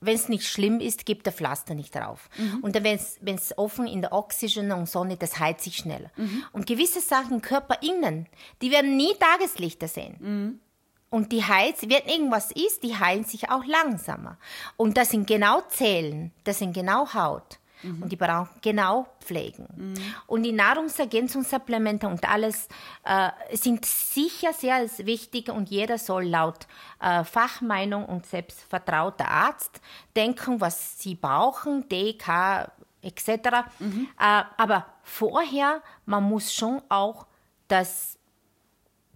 wenn 0.00 0.14
es 0.14 0.28
nicht 0.28 0.46
schlimm 0.46 0.80
ist, 0.80 1.06
gibt 1.06 1.26
der 1.26 1.32
Pflaster 1.32 1.74
nicht 1.74 1.94
drauf. 1.94 2.28
Mhm. 2.36 2.58
Und 2.62 2.74
wenn 2.84 2.96
es 3.36 3.58
offen 3.58 3.86
in 3.86 4.02
der 4.02 4.12
Oxygen 4.12 4.72
und 4.72 4.88
Sonne, 4.88 5.16
das 5.16 5.38
heizt 5.38 5.64
sich 5.64 5.76
schneller. 5.76 6.10
Mhm. 6.16 6.44
Und 6.52 6.66
gewisse 6.66 7.00
Sachen, 7.00 7.42
Körper 7.42 7.82
innen, 7.82 8.26
die 8.62 8.70
werden 8.70 8.96
nie 8.96 9.14
Tageslichter 9.18 9.88
sehen. 9.88 10.16
Mhm. 10.20 10.60
Und 11.08 11.32
die 11.32 11.44
heiz, 11.44 11.82
wenn 11.82 12.06
irgendwas 12.06 12.50
ist, 12.50 12.82
die 12.82 12.98
heilen 12.98 13.24
sich 13.24 13.48
auch 13.50 13.64
langsamer. 13.64 14.38
Und 14.76 14.96
das 14.96 15.10
sind 15.10 15.26
genau 15.26 15.62
Zellen, 15.68 16.32
das 16.44 16.58
sind 16.58 16.72
genau 16.72 17.14
Haut. 17.14 17.58
Mhm. 17.86 18.02
Und 18.02 18.12
die 18.12 18.16
brauchen 18.16 18.50
genau 18.60 19.06
pflegen. 19.20 19.66
Mhm. 19.76 19.94
Und 20.26 20.42
die 20.42 20.52
Nahrungsergänzungssupplemente 20.52 22.08
und 22.08 22.28
alles 22.28 22.68
äh, 23.04 23.30
sind 23.56 23.84
sicher 23.84 24.52
sehr 24.52 24.88
wichtig 24.98 25.50
und 25.50 25.70
jeder 25.70 25.98
soll 25.98 26.24
laut 26.24 26.66
äh, 27.00 27.24
Fachmeinung 27.24 28.04
und 28.04 28.26
selbstvertrauter 28.26 29.28
Arzt 29.28 29.80
denken, 30.14 30.60
was 30.60 30.98
sie 30.98 31.14
brauchen, 31.14 31.88
DK 31.88 32.70
etc. 33.02 33.68
Mhm. 33.78 34.08
Äh, 34.18 34.42
aber 34.56 34.86
vorher, 35.02 35.82
man 36.04 36.24
muss 36.24 36.52
schon 36.52 36.82
auch, 36.88 37.26
dass 37.68 38.18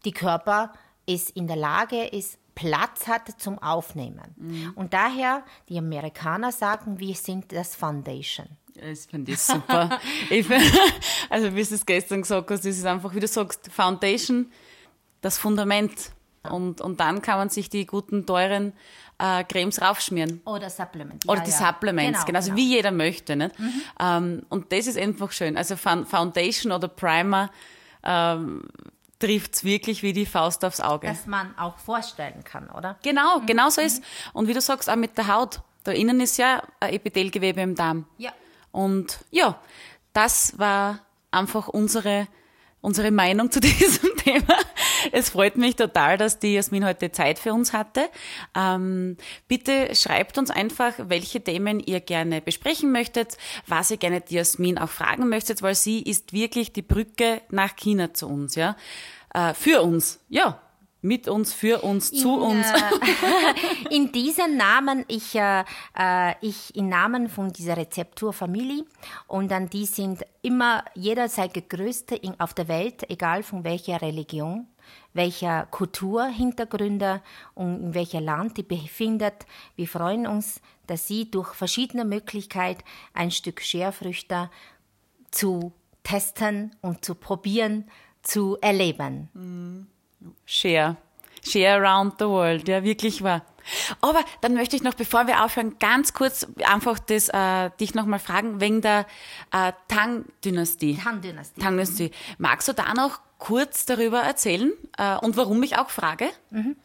die 0.05 0.13
Körper 0.13 0.73
ist 1.07 1.31
in 1.31 1.47
der 1.47 1.57
Lage 1.57 2.05
ist, 2.05 2.39
Platz 2.55 3.07
hat 3.07 3.41
zum 3.41 3.59
Aufnehmen. 3.59 4.35
Mhm. 4.37 4.73
Und 4.75 4.93
daher, 4.93 5.45
die 5.69 5.79
Amerikaner 5.79 6.53
sagen, 6.53 6.99
wir 6.99 7.15
sind 7.15 7.53
das 7.53 7.75
Foundation. 7.75 8.49
Das 8.81 9.07
finde 9.07 9.33
ich 9.33 9.39
super. 9.39 10.01
ich 10.31 10.47
find, 10.47 10.63
also 11.31 11.55
wie 11.55 11.63
du 11.63 11.75
es 11.75 11.85
gestern 11.85 12.23
gesagt 12.23 12.51
hast, 12.51 12.65
das 12.65 12.77
ist 12.77 12.87
einfach, 12.87 13.15
wie 13.15 13.21
du 13.21 13.27
sagst, 13.27 13.71
Foundation, 13.71 14.51
das 15.21 15.39
Fundament. 15.39 16.13
Und, 16.49 16.81
und 16.81 17.01
dann 17.01 17.21
kann 17.21 17.37
man 17.37 17.51
sich 17.51 17.69
die 17.69 17.85
guten, 17.85 18.25
teuren 18.25 18.73
äh, 19.19 19.45
Cremes 19.45 19.83
raufschmieren. 19.83 20.41
Oder 20.47 20.71
Supplements. 20.71 21.29
Oder 21.29 21.41
die 21.41 21.51
ja. 21.51 21.57
Supplements, 21.57 22.21
genau, 22.21 22.27
genau, 22.27 22.39
also 22.39 22.57
wie 22.57 22.67
jeder 22.67 22.91
möchte. 22.91 23.37
Nicht? 23.37 23.59
Mhm. 23.59 23.83
Ähm, 24.01 24.43
und 24.49 24.73
das 24.73 24.87
ist 24.87 24.97
einfach 24.97 25.33
schön. 25.33 25.59
Also 25.59 25.77
Foundation 25.77 26.73
oder 26.73 26.89
Primer 26.89 27.51
ähm, 28.03 28.63
trifft 29.19 29.57
es 29.57 29.65
wirklich 29.65 30.03
wie 30.03 30.15
die 30.15 30.25
Faust 30.25 30.65
aufs 30.65 30.81
Auge. 30.81 31.09
Dass 31.09 31.27
man 31.27 31.57
auch 31.59 31.77
vorstellen 31.77 32.43
kann, 32.43 32.71
oder? 32.71 32.97
Genau, 33.03 33.41
mhm. 33.41 33.47
genau 33.47 33.69
so 33.69 33.83
ist. 33.83 34.03
Und 34.33 34.49
wie 34.49 34.55
du 34.55 34.63
sagst, 34.63 34.89
auch 34.89 34.97
mit 34.97 35.19
der 35.19 35.29
Haut. 35.29 35.61
Da 35.85 35.93
innen 35.93 36.21
ist 36.21 36.39
ja 36.39 36.63
ein 36.79 36.95
Epithelgewebe 36.95 37.61
im 37.61 37.75
Darm. 37.75 38.07
Ja. 38.19 38.33
Und 38.73 39.21
ja, 39.31 39.61
das 40.13 40.59
war 40.59 41.01
einfach 41.31 41.69
unsere, 41.69 42.27
unsere 42.81 43.11
Meinung 43.11 43.51
zu 43.51 43.61
diesem 43.61 44.17
Thema. 44.17 44.57
Es 45.13 45.31
freut 45.31 45.57
mich 45.57 45.77
total, 45.77 46.19
dass 46.19 46.39
die 46.39 46.55
Jasmin 46.55 46.85
heute 46.85 47.11
Zeit 47.13 47.39
für 47.39 47.53
uns 47.53 47.73
hatte. 47.73 48.09
Ähm, 48.55 49.17
bitte 49.49 49.95
schreibt 49.95 50.39
uns 50.39 50.51
einfach, 50.51 50.93
welche 50.99 51.41
Themen 51.43 51.81
ihr 51.81 52.01
gerne 52.01 52.41
besprechen 52.41 52.93
möchtet, 52.93 53.39
was 53.67 53.91
ihr 53.91 53.97
gerne 53.97 54.21
die 54.21 54.35
Jasmin 54.35 54.79
auch 54.79 54.91
fragen 54.91 55.29
möchtet, 55.29 55.63
weil 55.63 55.75
sie 55.75 56.03
ist 56.03 56.33
wirklich 56.33 56.73
die 56.73 56.83
Brücke 56.83 57.41
nach 57.51 57.77
China 57.77 58.13
zu 58.13 58.29
uns, 58.29 58.55
ja. 58.55 58.77
Äh, 59.33 59.55
für 59.55 59.83
uns, 59.83 60.21
ja 60.29 60.61
mit 61.03 61.29
uns, 61.29 61.53
für 61.53 61.83
uns, 61.83 62.11
zu 62.11 62.37
in, 62.37 62.43
uns. 62.43 62.67
Äh, 62.71 63.91
in 63.95 64.13
diesem 64.13 64.57
Namen, 64.57 65.05
ich, 65.09 65.35
äh, 65.35 65.65
äh, 65.99 66.35
ich 66.41 66.75
im 66.77 66.89
Namen 66.89 67.29
von 67.29 67.53
dieser 67.53 67.77
Rezepturfamilie 67.77 68.85
und 69.27 69.51
dann 69.51 69.69
die 69.71 69.87
sind 69.87 70.25
immer 70.43 70.85
jederzeit 70.95 71.55
gegrüßt 71.55 72.13
in, 72.13 72.39
auf 72.39 72.55
der 72.55 72.69
Welt, 72.69 73.09
egal 73.11 73.43
von 73.43 73.65
welcher 73.65 74.03
Religion, 74.03 74.67
welcher 75.15 75.67
Kulturhintergründe 75.67 77.23
und 77.55 77.81
in 77.83 77.95
welcher 77.95 78.21
Land 78.21 78.59
die 78.59 78.63
befindet. 78.63 79.47
Wir 79.77 79.89
freuen 79.89 80.27
uns, 80.27 80.61
dass 80.87 81.07
sie 81.07 81.31
durch 81.31 81.55
verschiedene 81.55 82.05
Möglichkeiten 82.05 82.83
ein 83.15 83.31
Stück 83.31 83.63
Scherfrüchte 83.63 84.51
zu 85.31 85.73
testen 86.03 86.75
und 86.81 87.05
zu 87.05 87.15
probieren, 87.15 87.85
zu 88.23 88.59
erleben. 88.61 89.29
Mhm. 89.33 89.87
Share. 90.45 90.97
Share 91.47 91.83
around 91.83 92.15
the 92.19 92.27
world, 92.27 92.69
ja, 92.69 92.83
wirklich 92.85 93.23
wahr. 93.23 93.43
Aber 94.01 94.25
dann 94.41 94.55
möchte 94.55 94.77
ich 94.77 94.83
noch, 94.83 94.95
bevor 94.95 95.27
wir 95.27 95.45
aufhören, 95.45 95.79
ganz 95.79 96.13
kurz 96.13 96.47
einfach 96.65 96.99
das, 96.99 97.29
äh, 97.29 97.71
dich 97.79 97.95
nochmal 97.95 98.19
fragen, 98.19 98.61
wegen 98.61 98.81
der 98.81 99.07
äh, 99.53 99.73
Tang-Dynastie. 99.89 100.97
Tang-Dynastie. 100.97 101.61
Tang-Dynastie. 101.61 102.11
Magst 102.39 102.69
du 102.69 102.73
da 102.75 102.95
noch 102.95 103.21
kurz 103.39 103.87
darüber 103.87 104.21
erzählen 104.21 104.73
äh, 104.99 105.17
und 105.17 105.37
warum 105.37 105.63
ich 105.63 105.79
auch 105.79 105.91
frage? 105.91 106.29
Mhm. 106.51 106.77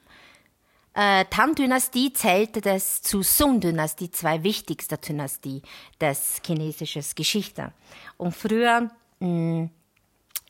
Äh, 0.94 1.26
Tang-Dynastie 1.26 2.14
zählte 2.14 2.62
das 2.62 3.02
zu 3.02 3.22
Song-Dynastie, 3.22 4.12
zwei 4.12 4.44
wichtigste 4.44 4.98
Dynastie 4.98 5.62
des 6.00 6.42
chinesischen 6.46 7.04
Geschichte. 7.16 7.74
Und 8.16 8.34
früher 8.34 8.90
mh, 9.20 9.70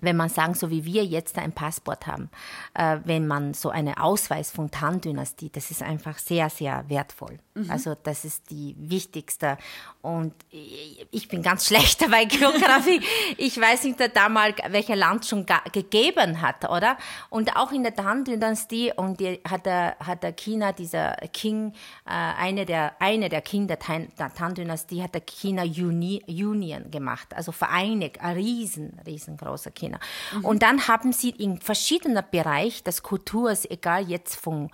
wenn 0.02 0.18
man 0.18 0.30
sagen, 0.30 0.54
so 0.54 0.70
wie 0.70 0.86
wir 0.86 1.06
jetzt 1.06 1.38
ein 1.38 1.54
Passport 1.54 2.06
haben, 2.06 2.30
äh, 2.74 2.98
wenn 3.06 3.28
man 3.28 3.54
so 3.54 3.70
einen 3.70 3.98
Ausweis 3.98 4.52
von 4.52 4.70
Tan-Dynastie, 4.70 5.50
das 5.50 5.72
ist 5.72 5.82
einfach 5.82 6.18
sehr, 6.18 6.50
sehr 6.50 6.84
wertvoll. 6.90 7.40
Mhm. 7.54 7.72
Also 7.72 7.96
das 7.96 8.26
ist 8.26 8.50
die 8.50 8.76
wichtigste. 8.78 9.58
Und 10.02 10.34
ich 10.52 11.30
bin 11.30 11.42
ganz 11.42 11.66
schlecht 11.68 12.02
dabei 12.02 12.26
Geografie. 12.26 13.02
ich 13.38 13.60
weiß 13.60 13.86
nicht 13.86 14.00
damals, 14.14 14.56
welcher 14.70 14.98
Land 14.98 15.26
schon 15.26 15.46
gegeben 15.72 16.42
hat, 16.42 16.70
oder? 16.70 16.98
Und 17.30 17.56
auch 17.56 17.72
in 17.72 17.84
der 17.84 17.96
Tan-Dynastie 17.96 18.92
und 18.96 19.20
die 19.20 19.40
hat 19.50 19.66
der, 19.66 19.96
hat 20.00 20.24
der 20.24 20.34
China, 20.34 20.74
dieser 20.74 21.16
King, 21.32 21.72
äh, 22.06 22.10
eine 22.10 22.66
der, 22.66 22.94
eine 23.00 23.30
der 23.30 23.42
Kinder 23.42 23.78
der 23.78 24.34
Tan-Dynastie 24.34 25.02
hat 25.02 25.14
der 25.14 25.22
China 25.22 25.64
Uni, 25.64 26.22
Union 26.28 26.92
gemacht, 26.92 27.34
also 27.34 27.52
vereinigt, 27.52 28.22
ein 28.22 28.36
riesen, 28.36 29.00
riesengroßer 29.06 29.72
China. 29.72 29.85
China. 29.86 30.00
Mhm. 30.34 30.46
Und 30.46 30.64
dann 30.64 30.88
haben 30.88 31.14
sie 31.14 31.30
in 31.30 31.60
verschiedenen 31.60 32.24
Bereichen 32.30 32.84
des 32.84 33.04
Kulturs, 33.04 33.66
egal 33.70 34.08
jetzt 34.08 34.36
von, 34.36 34.72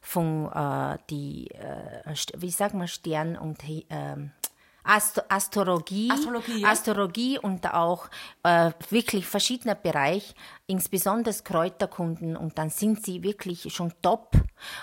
von 0.00 0.50
äh, 0.52 0.98
die, 1.10 1.50
äh, 1.50 2.14
wie 2.36 2.50
sagen 2.50 2.78
wir, 2.78 2.86
Stern 2.86 3.36
und 3.36 3.62
äh, 3.68 3.84
Ast 4.84 5.30
Astrologie, 5.30 6.10
Astrologie, 6.10 6.60
ja. 6.60 6.68
Astrologie 6.68 7.38
und 7.38 7.72
auch 7.72 8.08
äh, 8.42 8.70
wirklich 8.90 9.26
verschiedene 9.26 9.74
Bereiche, 9.74 10.34
insbesondere 10.66 11.34
Kräuterkunden 11.42 12.36
und 12.36 12.58
dann 12.58 12.68
sind 12.68 13.04
sie 13.04 13.22
wirklich 13.22 13.72
schon 13.72 13.94
top 14.02 14.32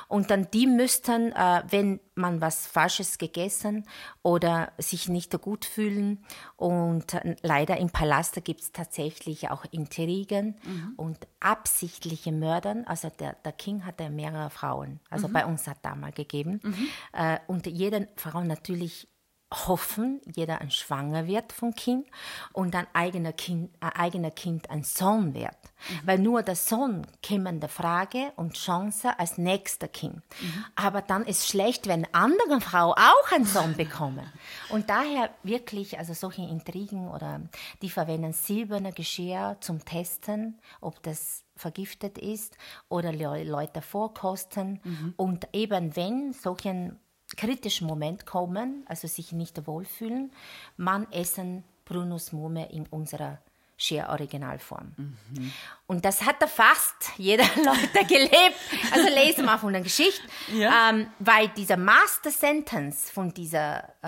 und 0.08 0.32
dann 0.32 0.48
die 0.52 0.66
müssten, 0.66 1.32
äh, 1.32 1.64
wenn 1.70 2.00
man 2.16 2.42
was 2.42 2.66
Falsches 2.66 3.20
gegessen 3.20 3.86
oder 4.24 4.72
sich 4.80 5.08
nicht 5.08 5.40
gut 5.40 5.66
fühlen 5.66 6.26
und 6.56 7.14
äh, 7.14 7.36
leider 7.44 7.78
im 7.78 7.92
Palast 7.92 8.44
gibt 8.44 8.62
es 8.62 8.72
tatsächlich 8.72 9.52
auch 9.52 9.66
Intrigen 9.70 10.56
mhm. 10.64 10.94
und 10.98 11.28
absichtliche 11.40 12.32
Mördern, 12.32 12.86
also 12.86 13.10
der, 13.10 13.34
der 13.46 13.52
King 13.52 13.86
hatte 13.86 14.10
mehrere 14.10 14.50
Frauen, 14.50 15.00
also 15.12 15.28
mhm. 15.28 15.34
bei 15.34 15.46
uns 15.46 15.68
hat 15.68 15.78
damals 15.84 16.16
gegeben 16.16 16.60
mhm. 16.64 16.88
äh, 17.14 17.38
und 17.46 17.68
jede 17.68 18.08
Frau 18.16 18.44
natürlich 18.44 19.08
hoffen, 19.52 20.22
jeder 20.34 20.62
ein 20.62 20.72
Schwanger 20.72 21.28
wird 21.28 21.52
vom 21.52 21.76
Kind 21.76 22.08
und 22.54 22.74
ein 22.76 22.88
eigener 22.94 23.34
Kind, 23.34 23.70
ein 23.82 23.92
eigener 23.92 24.32
Kind 24.32 24.70
ein 24.70 24.84
Sohn 24.84 25.34
wird. 25.34 25.52
Mhm. 25.90 26.00
Weil 26.06 26.20
nur 26.20 26.44
der 26.44 26.56
Sohn 26.56 27.06
der 27.30 27.70
Frage 27.70 28.32
und 28.38 28.54
Chance 28.54 29.20
als 29.20 29.38
nächster 29.38 29.88
Kind. 29.88 30.16
Mhm. 30.16 30.66
Aber 30.76 31.02
dann 31.02 31.26
ist 31.26 31.48
schlecht, 31.48 31.88
wenn 31.88 32.08
andere 32.14 32.62
Frau 32.62 32.92
auch 32.94 33.32
einen 33.32 33.46
Sohn 33.46 33.76
bekommen. 33.78 34.26
Und 34.70 34.90
daher 34.90 35.30
wirklich, 35.44 36.00
also 36.00 36.14
solche 36.14 36.44
Intrigen 36.44 37.10
oder 37.10 37.42
die 37.82 37.90
verwenden 37.90 38.34
silberne 38.34 38.94
Geschirr 38.94 39.58
zum 39.60 39.84
Testen, 39.84 40.60
ob 40.80 41.04
das 41.04 41.44
vergiftet 41.56 42.18
ist 42.18 42.58
oder 42.90 43.12
Leute 43.12 43.82
vorkosten. 43.82 44.80
Mhm. 44.84 45.14
Und 45.18 45.48
eben 45.54 45.96
wenn 45.96 46.34
solchen 46.34 47.00
kritischen 47.38 47.88
Moment 47.88 48.26
kommen, 48.26 48.84
also 48.88 49.08
sich 49.08 49.32
nicht 49.32 49.68
wohlfühlen, 49.68 50.32
man 50.78 51.12
essen 51.12 51.64
Prunus 51.86 52.32
Mume 52.32 52.72
in 52.72 52.88
unserer 52.88 53.40
Share-Originalform. 53.82 54.94
Mhm. 54.96 55.52
Und 55.88 56.06
das 56.06 56.24
hat 56.24 56.42
da 56.42 56.48
fast 56.48 57.14
jeder 57.18 57.44
Leute 57.58 58.06
gelebt. 58.08 58.58
Also 58.92 59.10
lesen 59.10 59.46
wir 59.46 59.58
von 59.58 59.74
der 59.74 59.82
Geschichte. 59.82 60.22
Ja. 60.54 60.90
Ähm, 60.92 61.08
weil 61.20 61.48
dieser 61.50 61.78
Master 61.78 62.30
Sentence 62.30 63.10
von 63.10 63.34
dieser 63.34 63.84
äh, 64.04 64.08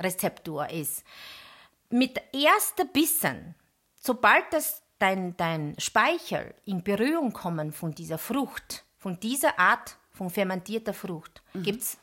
Rezeptur 0.00 0.68
ist, 0.70 1.04
mit 1.90 2.20
erster 2.32 2.84
Bissen, 2.84 3.54
sobald 4.00 4.44
das 4.50 4.82
dein, 4.98 5.36
dein 5.36 5.74
Speichel 5.78 6.54
in 6.64 6.82
Berührung 6.82 7.32
kommen 7.32 7.72
von 7.72 7.94
dieser 7.94 8.18
Frucht, 8.18 8.84
von 8.98 9.20
dieser 9.20 9.58
Art 9.58 9.96
von 10.10 10.30
fermentierter 10.30 10.94
Frucht, 10.94 11.42
mhm. 11.52 11.62
gibt 11.62 11.82
es 11.82 11.98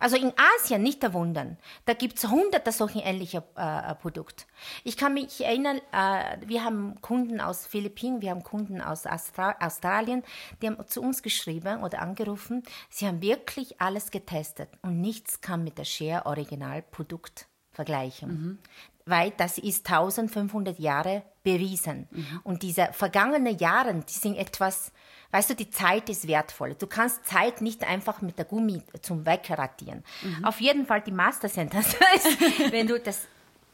also 0.00 0.16
in 0.16 0.32
Asien 0.56 0.82
nicht 0.82 1.02
erwundern, 1.02 1.58
da 1.84 1.94
gibt 1.94 2.18
es 2.18 2.28
hunderte 2.28 2.72
solcher 2.72 3.04
ähnlicher 3.04 3.44
äh, 3.56 3.94
Produkte. 3.94 4.44
Ich 4.84 4.96
kann 4.96 5.14
mich 5.14 5.44
erinnern, 5.44 5.80
äh, 5.92 6.38
wir 6.46 6.64
haben 6.64 7.00
Kunden 7.00 7.40
aus 7.40 7.66
Philippinen, 7.66 8.20
wir 8.20 8.30
haben 8.30 8.42
Kunden 8.42 8.80
aus 8.80 9.06
Austra 9.06 9.56
Australien, 9.60 10.22
die 10.60 10.68
haben 10.68 10.86
zu 10.86 11.02
uns 11.02 11.22
geschrieben 11.22 11.82
oder 11.82 12.00
angerufen, 12.00 12.62
sie 12.90 13.06
haben 13.06 13.22
wirklich 13.22 13.80
alles 13.80 14.10
getestet 14.10 14.70
und 14.82 15.00
nichts 15.00 15.40
kann 15.40 15.64
mit 15.64 15.78
der 15.78 15.84
Share 15.84 16.26
Original 16.26 16.82
Produkt 16.82 17.48
vergleichen. 17.78 18.28
Mhm. 18.28 18.58
Weil 19.06 19.30
das 19.36 19.56
ist 19.56 19.86
1500 19.86 20.80
Jahre 20.80 21.22
bewiesen. 21.44 22.08
Mhm. 22.10 22.40
Und 22.42 22.62
diese 22.64 22.88
vergangenen 22.92 23.56
Jahre, 23.56 23.94
die 23.94 24.12
sind 24.12 24.36
etwas 24.36 24.90
Weißt 25.30 25.50
du, 25.50 25.54
die 25.54 25.68
Zeit 25.68 26.08
ist 26.08 26.26
wertvoll. 26.26 26.74
Du 26.74 26.86
kannst 26.86 27.26
Zeit 27.26 27.60
nicht 27.60 27.84
einfach 27.84 28.22
mit 28.22 28.38
der 28.38 28.46
Gummi 28.46 28.82
zum 29.02 29.26
Wegradieren. 29.26 30.02
Mhm. 30.22 30.44
Auf 30.46 30.58
jeden 30.58 30.86
Fall 30.86 31.02
die 31.02 31.12
Master 31.12 31.48
ist, 31.48 31.58
wenn 32.72 32.86
du 32.86 32.98
das 32.98 33.26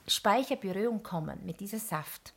Speicherberührung 0.09 1.05
kommen 1.05 1.39
mit 1.45 1.61
diesem 1.61 1.79
Saft. 1.79 2.33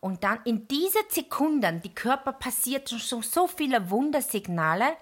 Und 0.00 0.24
dann 0.24 0.40
in 0.44 0.68
diese 0.68 0.98
Sekunden, 1.08 1.80
die 1.80 1.94
Körper 1.94 2.34
passiert 2.34 2.90
schon 2.90 3.22
so 3.22 3.46
viele 3.46 3.88
Wundersignale. 3.88 4.92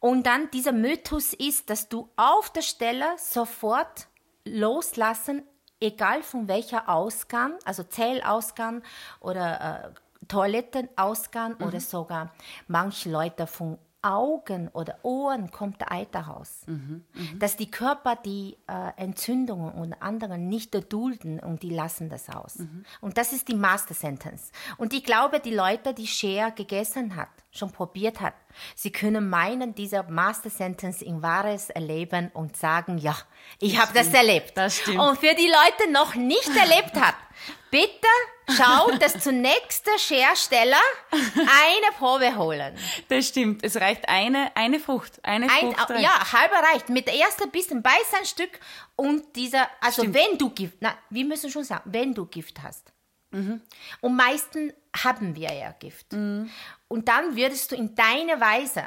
Und 0.00 0.26
dann 0.26 0.50
dieser 0.50 0.72
Mythos 0.72 1.32
ist, 1.32 1.70
dass 1.70 1.88
du 1.88 2.08
auf 2.16 2.50
der 2.50 2.62
Stelle 2.62 3.06
sofort 3.18 4.08
loslassen, 4.50 5.42
egal 5.80 6.22
von 6.22 6.48
welcher 6.48 6.88
Ausgang, 6.88 7.54
also 7.64 7.82
Zählausgang 7.82 8.82
oder 9.20 9.92
äh, 9.94 10.26
Toilettenausgang 10.28 11.56
mhm. 11.58 11.66
oder 11.66 11.80
sogar 11.80 12.32
manche 12.68 13.10
Leute 13.10 13.46
von 13.46 13.78
Augen 14.02 14.68
oder 14.68 14.98
Ohren 15.02 15.50
kommt 15.50 15.80
der 15.80 15.92
Eiter 15.92 16.20
raus. 16.20 16.62
Mhm, 16.66 17.04
mh. 17.12 17.22
Dass 17.38 17.56
die 17.56 17.70
Körper 17.70 18.16
die 18.16 18.56
äh, 18.66 18.90
Entzündungen 18.96 19.72
und 19.72 19.94
anderen 19.94 20.48
nicht 20.48 20.74
dulden 20.92 21.40
und 21.40 21.62
die 21.62 21.70
lassen 21.70 22.08
das 22.08 22.28
aus. 22.28 22.58
Mhm. 22.58 22.84
Und 23.00 23.18
das 23.18 23.32
ist 23.32 23.48
die 23.48 23.54
Master 23.54 23.94
Sentence. 23.94 24.52
Und 24.78 24.94
ich 24.94 25.04
glaube, 25.04 25.40
die 25.40 25.54
Leute, 25.54 25.92
die 25.92 26.06
Share 26.06 26.52
gegessen 26.52 27.16
hat, 27.16 27.28
schon 27.50 27.72
probiert 27.72 28.20
hat, 28.20 28.34
sie 28.74 28.90
können 28.90 29.28
meinen, 29.28 29.74
dieser 29.74 30.04
Master 30.04 30.50
Sentence 30.50 31.02
in 31.02 31.22
wahres 31.22 31.70
erleben 31.70 32.30
und 32.32 32.56
sagen, 32.56 32.98
ja, 32.98 33.16
ich 33.58 33.78
habe 33.80 33.92
das 33.92 34.12
erlebt. 34.14 34.56
Das 34.56 34.78
stimmt. 34.78 34.98
Und 34.98 35.18
für 35.18 35.34
die 35.34 35.48
Leute 35.48 35.92
noch 35.92 36.14
nicht 36.14 36.50
erlebt 36.56 36.94
hat, 36.98 37.16
bitte 37.70 38.08
schaut, 38.56 39.00
dass 39.02 39.18
zunächst 39.20 39.86
der 39.86 39.98
Schersteller 39.98 40.80
eine 41.10 41.96
Probe 41.98 42.36
holen. 42.36 42.76
Das 43.08 43.28
stimmt. 43.28 43.64
Es 43.64 43.76
reicht 43.76 44.08
eine, 44.08 44.54
eine 44.56 44.80
Frucht. 44.80 45.20
Eine 45.24 45.46
Ein, 45.50 45.72
Frucht 45.72 45.90
reicht. 45.90 46.02
Ja, 46.02 46.32
halber 46.32 46.66
reicht. 46.72 46.88
Mit 46.88 47.06
der 47.06 47.14
ersten 47.14 47.50
bisschen 47.50 47.82
Beißeinstück 47.82 48.60
und 48.96 49.36
dieser, 49.36 49.68
also 49.80 50.02
stimmt. 50.02 50.14
wenn 50.14 50.38
du 50.38 50.50
Gift, 50.50 50.78
na, 50.80 50.94
wir 51.10 51.24
müssen 51.24 51.50
schon 51.50 51.64
sagen, 51.64 51.82
wenn 51.86 52.14
du 52.14 52.26
Gift 52.26 52.62
hast. 52.62 52.92
Mhm. 53.30 53.60
Und 54.00 54.16
meistens 54.16 54.72
haben 55.04 55.34
wir 55.36 55.52
ja 55.52 55.72
Gift. 55.72 56.12
Mhm. 56.12 56.50
Und 56.88 57.08
dann 57.08 57.36
würdest 57.36 57.72
du 57.72 57.76
in 57.76 57.94
deiner 57.94 58.40
Weise, 58.40 58.84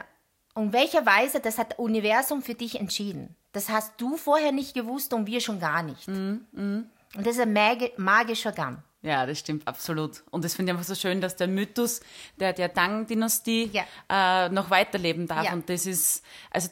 und 0.53 0.73
welcher 0.73 1.05
Weise, 1.05 1.39
das 1.39 1.57
hat 1.57 1.71
das 1.71 1.79
Universum 1.79 2.43
für 2.43 2.53
dich 2.53 2.79
entschieden. 2.79 3.35
Das 3.53 3.69
hast 3.69 3.93
du 3.97 4.17
vorher 4.17 4.51
nicht 4.51 4.73
gewusst 4.73 5.13
und 5.13 5.27
wir 5.27 5.39
schon 5.39 5.59
gar 5.59 5.83
nicht. 5.83 6.07
Mhm. 6.07 6.45
mhm. 6.51 6.89
Und 7.15 7.27
das 7.27 7.35
ist 7.35 7.41
ein 7.41 7.91
magischer 7.97 8.51
Gang. 8.51 8.79
Ja, 9.03 9.25
das 9.25 9.39
stimmt 9.39 9.67
absolut. 9.67 10.23
Und 10.31 10.45
das 10.45 10.55
finde 10.55 10.71
ich 10.71 10.77
einfach 10.77 10.87
so 10.87 10.95
schön, 10.95 11.19
dass 11.19 11.35
der 11.35 11.49
Mythos 11.49 11.99
der, 12.39 12.53
der 12.53 12.73
Tang-Dynastie 12.73 13.69
ja. 13.73 14.45
äh, 14.45 14.49
noch 14.49 14.69
weiterleben 14.69 15.27
darf. 15.27 15.45
Ja. 15.45 15.53
Und 15.53 15.69
das 15.69 15.85
ist, 15.85 16.23
also 16.49 16.69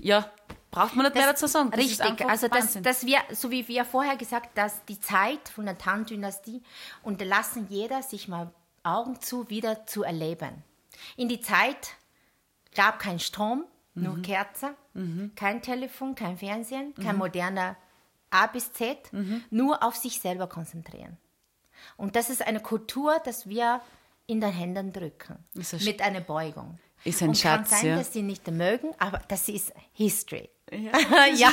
ja, 0.00 0.30
braucht 0.70 0.96
man 0.96 1.04
nicht 1.04 1.14
mehr 1.14 1.26
dazu 1.26 1.46
sagen. 1.46 1.70
Das 1.70 1.80
richtig, 1.80 2.26
also 2.26 2.48
dass, 2.48 2.80
dass 2.80 3.04
wir, 3.04 3.18
so 3.32 3.50
wie 3.50 3.68
wir 3.68 3.84
vorher 3.84 4.16
gesagt, 4.16 4.56
dass 4.56 4.82
die 4.86 4.98
Zeit 4.98 5.50
von 5.50 5.66
der 5.66 5.76
Tang-Dynastie 5.76 6.62
und 7.02 7.22
lassen 7.22 7.66
jeder 7.68 8.02
sich 8.02 8.28
mal 8.28 8.50
Augen 8.82 9.20
zu, 9.20 9.50
wieder 9.50 9.86
zu 9.86 10.04
erleben. 10.04 10.64
In 11.16 11.28
die 11.28 11.42
Zeit 11.42 11.96
gab 12.74 12.98
kein 12.98 13.18
Strom, 13.20 13.64
nur 13.94 14.14
mhm. 14.14 14.22
Kerze, 14.22 14.74
mhm. 14.94 15.32
kein 15.36 15.60
Telefon, 15.60 16.14
kein 16.14 16.38
Fernsehen, 16.38 16.94
kein 16.94 17.12
mhm. 17.12 17.18
moderner 17.18 17.76
A 18.30 18.46
bis 18.46 18.72
Z, 18.72 19.12
mhm. 19.12 19.44
nur 19.50 19.82
auf 19.82 19.96
sich 19.96 20.20
selber 20.20 20.48
konzentrieren. 20.48 21.18
Und 21.96 22.16
das 22.16 22.30
ist 22.30 22.46
eine 22.46 22.60
Kultur, 22.60 23.18
dass 23.24 23.48
wir 23.48 23.80
in 24.26 24.40
den 24.40 24.52
Händen 24.52 24.92
drücken. 24.92 25.36
Mit 25.84 26.00
einer 26.00 26.20
Beugung. 26.20 26.78
Ist 27.04 27.22
ein 27.22 27.30
und 27.30 27.38
Schatz, 27.38 27.70
kann 27.70 27.80
sein, 27.80 27.90
ja. 27.90 27.96
dass 27.96 28.12
sie 28.12 28.22
nicht 28.22 28.50
mögen, 28.50 28.94
aber 28.98 29.20
das 29.28 29.48
ist 29.48 29.72
History. 29.92 30.48
Ja, 30.74 31.26
ja. 31.34 31.50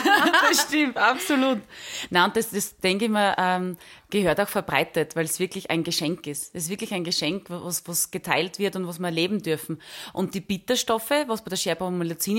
das 0.49 0.63
stimmt, 0.63 0.97
absolut. 0.97 1.61
Na, 2.09 2.25
und 2.25 2.35
das, 2.35 2.49
das 2.51 2.77
denke 2.77 3.05
ich 3.05 3.11
mir, 3.11 3.35
ähm, 3.37 3.77
gehört 4.09 4.39
auch 4.39 4.47
verbreitet, 4.47 5.15
weil 5.15 5.25
es 5.25 5.39
wirklich 5.39 5.71
ein 5.71 5.83
Geschenk 5.83 6.27
ist. 6.27 6.55
Es 6.55 6.63
ist 6.63 6.69
wirklich 6.69 6.93
ein 6.93 7.03
Geschenk, 7.03 7.49
was, 7.49 7.87
was 7.87 8.11
geteilt 8.11 8.59
wird 8.59 8.75
und 8.75 8.87
was 8.87 8.99
wir 8.99 9.07
erleben 9.07 9.41
dürfen. 9.41 9.81
Und 10.13 10.33
die 10.33 10.41
Bitterstoffe, 10.41 11.11
was 11.27 11.43
bei 11.43 11.49
der 11.49 11.57
Scherba 11.57 11.91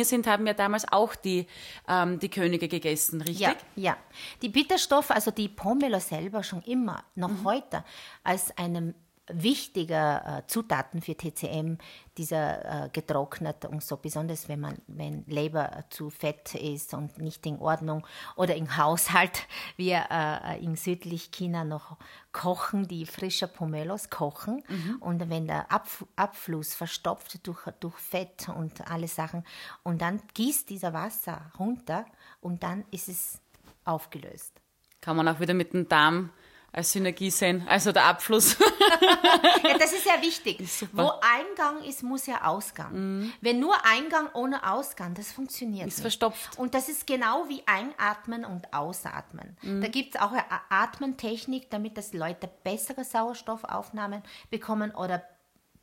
sind, 0.03 0.27
haben 0.27 0.47
ja 0.47 0.55
damals 0.55 0.91
auch 0.91 1.15
die, 1.15 1.47
ähm, 1.89 2.19
die 2.19 2.29
Könige 2.29 2.69
gegessen, 2.69 3.23
richtig? 3.23 3.41
Ja, 3.41 3.55
ja. 3.77 3.97
Die 4.43 4.49
Bitterstoffe, 4.49 5.11
also 5.11 5.31
die 5.31 5.49
Pomelo 5.49 5.99
selber 6.01 6.43
schon 6.43 6.63
immer, 6.63 7.05
noch 7.15 7.31
mhm. 7.31 7.45
heute, 7.45 7.85
als 8.23 8.57
einem 8.57 8.95
wichtige 9.35 10.23
äh, 10.25 10.43
Zutaten 10.47 11.03
für 11.03 11.17
TCM, 11.17 11.79
dieser 12.19 12.85
äh, 12.85 12.89
getrocknet 12.91 13.65
und 13.65 13.83
so, 13.83 13.97
besonders 13.97 14.49
wenn 14.49 14.61
man, 14.61 14.79
wenn 14.87 15.25
Leber 15.27 15.85
zu 15.91 16.11
fett 16.11 16.55
ist 16.55 16.95
und 16.95 17.19
nicht 17.19 17.45
in 17.47 17.59
Ordnung 17.59 18.07
oder 18.37 18.55
im 18.55 18.77
Haushalt, 18.77 19.47
wir 19.77 20.07
äh, 20.11 20.63
in 20.63 20.77
südlich 20.77 21.31
China 21.31 21.65
noch 21.65 21.97
kochen, 22.33 22.89
die 22.89 23.07
frische 23.07 23.49
Pomelos 23.49 24.11
kochen 24.11 24.63
mhm. 24.69 24.97
und 25.01 25.31
wenn 25.31 25.47
der 25.47 25.71
Abf 25.73 26.05
Abfluss 26.17 26.75
verstopft 26.75 27.47
durch, 27.47 27.65
durch 27.81 27.97
Fett 27.97 28.49
und 28.49 28.91
alle 28.91 29.09
Sachen 29.09 29.45
und 29.83 30.03
dann 30.03 30.23
gießt 30.35 30.69
dieser 30.69 30.93
Wasser 30.93 31.53
runter 31.59 32.05
und 32.41 32.63
dann 32.63 32.85
ist 32.91 33.09
es 33.09 33.41
aufgelöst. 33.85 34.61
Kann 35.01 35.17
man 35.17 35.29
auch 35.29 35.41
wieder 35.41 35.55
mit 35.55 35.73
dem 35.73 35.89
Darm 35.89 36.31
als 36.73 36.93
Synergie 36.93 37.31
sehen, 37.31 37.67
also 37.69 37.93
der 37.93 38.05
Abfluss. 38.05 38.57
ja, 39.63 39.77
das 39.79 39.93
ist 39.93 40.07
ja 40.07 40.23
wichtig. 40.23 40.59
Ist 40.59 40.87
Wo 40.93 41.13
Eingang 41.21 41.85
ist, 41.85 42.03
muss 42.03 42.27
ja 42.27 42.45
Ausgang. 42.45 42.93
Mhm. 42.95 43.33
Wenn 43.43 43.61
nur 43.61 43.75
Eingang 43.85 44.31
ohne 44.33 44.67
Ausgang, 44.71 45.15
das 45.15 45.33
funktioniert 45.33 45.87
ist 45.87 45.97
nicht. 45.97 46.03
verstopft. 46.03 46.59
Und 46.59 46.75
das 46.75 46.89
ist 46.89 47.07
genau 47.07 47.47
wie 47.49 47.63
Einatmen 47.67 48.47
und 48.47 48.73
Ausatmen. 48.73 49.57
Mhm. 49.61 49.83
Da 49.83 49.89
gibt 49.89 50.15
es 50.15 50.21
auch 50.21 50.33
eine 50.33 50.45
Atmentechnik, 50.71 51.69
damit 51.69 51.99
das 51.99 52.15
Leute 52.15 52.49
bessere 52.65 53.05
Sauerstoffaufnahmen 53.05 54.23
bekommen 54.51 54.95
oder 54.95 55.23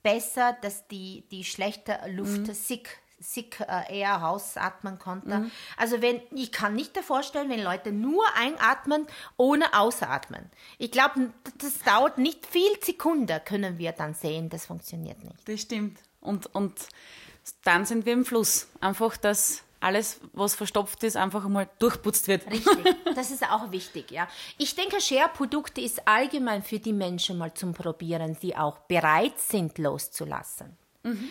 besser, 0.01 0.57
dass 0.61 0.87
die, 0.87 1.25
die 1.29 1.43
schlechte 1.43 1.99
Luft 2.07 2.47
mhm. 2.47 2.53
sick 2.53 2.99
sich 3.19 3.59
äh, 3.59 3.99
eher 3.99 4.15
rausatmen 4.15 4.97
konnte. 4.97 5.39
Mhm. 5.39 5.51
Also 5.77 6.01
wenn, 6.01 6.21
ich 6.31 6.51
kann 6.51 6.75
nicht 6.75 6.97
vorstellen, 6.99 7.49
wenn 7.49 7.63
Leute 7.63 7.91
nur 7.91 8.23
einatmen, 8.35 9.07
ohne 9.37 9.73
ausatmen. 9.73 10.49
Ich 10.77 10.91
glaube, 10.91 11.31
das 11.57 11.79
dauert 11.79 12.17
nicht 12.17 12.45
viel 12.45 12.71
Sekunden, 12.81 13.39
können 13.43 13.77
wir 13.77 13.91
dann 13.91 14.13
sehen, 14.13 14.49
das 14.49 14.65
funktioniert 14.65 15.23
nicht. 15.23 15.47
Das 15.47 15.61
stimmt. 15.61 15.99
Und, 16.21 16.53
und 16.55 16.73
dann 17.63 17.85
sind 17.85 18.05
wir 18.05 18.13
im 18.13 18.25
Fluss. 18.25 18.67
Einfach, 18.81 19.17
dass 19.17 19.63
alles, 19.79 20.19
was 20.33 20.55
verstopft 20.55 21.03
ist, 21.03 21.15
einfach 21.15 21.45
einmal 21.45 21.69
durchputzt 21.79 22.27
wird. 22.27 22.45
Richtig, 22.51 22.95
das 23.15 23.31
ist 23.31 23.43
auch 23.49 23.71
wichtig, 23.71 24.11
ja. 24.11 24.27
Ich 24.57 24.75
denke, 24.75 24.99
Share-Produkte 24.99 25.81
ist 25.81 26.07
allgemein 26.07 26.63
für 26.63 26.79
die 26.79 26.93
Menschen 26.93 27.37
mal 27.37 27.53
zum 27.53 27.73
Probieren, 27.73 28.37
die 28.41 28.55
auch 28.57 28.79
bereit 28.79 29.39
sind, 29.39 29.77
loszulassen. 29.77 30.77
Mhm 31.03 31.29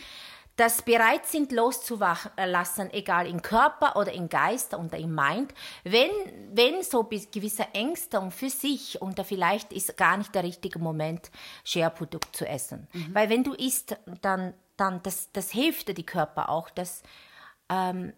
das 0.58 0.82
bereit 0.82 1.24
sind 1.24 1.52
loszulassen, 1.52 2.92
egal 2.92 3.28
im 3.28 3.42
Körper 3.42 3.94
oder 3.94 4.12
im 4.12 4.28
Geist 4.28 4.74
oder 4.74 4.98
im 4.98 5.14
Mind, 5.14 5.54
wenn, 5.84 6.10
wenn 6.52 6.82
so 6.82 7.04
gewisse 7.04 7.68
Ängste 7.74 8.18
und 8.18 8.34
für 8.34 8.50
sich 8.50 9.00
und 9.00 9.20
vielleicht 9.24 9.72
ist 9.72 9.96
gar 9.96 10.16
nicht 10.16 10.34
der 10.34 10.42
richtige 10.42 10.80
Moment, 10.80 11.30
Share-Produkt 11.62 12.34
zu 12.34 12.46
essen. 12.46 12.88
Mhm. 12.92 13.14
Weil 13.14 13.30
wenn 13.30 13.44
du 13.44 13.54
isst, 13.54 13.96
dann, 14.20 14.52
dann 14.76 15.00
das, 15.04 15.30
das 15.32 15.52
hilft 15.52 15.88
dir 15.88 15.94
die 15.94 16.06
Körper 16.06 16.48
auch, 16.48 16.70
dass 16.70 17.04
ähm, 17.68 18.12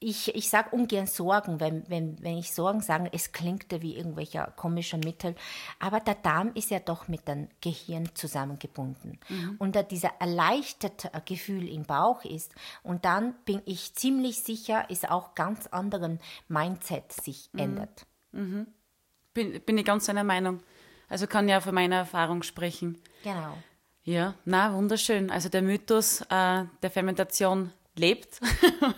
ich, 0.00 0.34
ich 0.34 0.50
sage 0.50 0.74
ungern 0.74 1.06
Sorgen, 1.06 1.60
wenn, 1.60 1.88
wenn, 1.88 2.20
wenn 2.22 2.38
ich 2.38 2.52
Sorgen 2.52 2.80
sage, 2.80 3.08
es 3.12 3.32
klingt 3.32 3.70
ja 3.72 3.80
wie 3.82 3.96
irgendwelcher 3.96 4.52
komischer 4.56 4.98
Mittel. 4.98 5.34
Aber 5.78 6.00
der 6.00 6.16
Darm 6.16 6.50
ist 6.54 6.70
ja 6.70 6.80
doch 6.80 7.06
mit 7.06 7.28
dem 7.28 7.48
Gehirn 7.60 8.08
zusammengebunden. 8.14 9.20
Mhm. 9.28 9.56
Und 9.58 9.76
da 9.76 9.82
dieser 9.82 10.10
erleichterte 10.18 11.10
Gefühl 11.24 11.68
im 11.68 11.84
Bauch 11.84 12.24
ist. 12.24 12.52
Und 12.82 13.04
dann 13.04 13.34
bin 13.44 13.62
ich 13.64 13.94
ziemlich 13.94 14.42
sicher, 14.42 14.90
ist 14.90 15.08
auch 15.08 15.34
ganz 15.34 15.68
anderen 15.68 16.18
Mindset 16.48 17.12
sich 17.12 17.48
mhm. 17.52 17.60
ändert. 17.60 18.06
Mhm. 18.32 18.66
Bin, 19.34 19.60
bin 19.60 19.78
ich 19.78 19.84
ganz 19.84 20.06
seiner 20.06 20.24
Meinung. 20.24 20.60
Also 21.08 21.26
kann 21.26 21.48
ja 21.48 21.60
von 21.60 21.74
meiner 21.74 21.96
Erfahrung 21.96 22.42
sprechen. 22.42 22.98
Genau. 23.22 23.56
Ja, 24.02 24.34
na 24.44 24.74
wunderschön. 24.74 25.30
Also 25.30 25.48
der 25.48 25.62
Mythos 25.62 26.22
äh, 26.22 26.64
der 26.82 26.90
Fermentation 26.90 27.72
lebt 27.96 28.40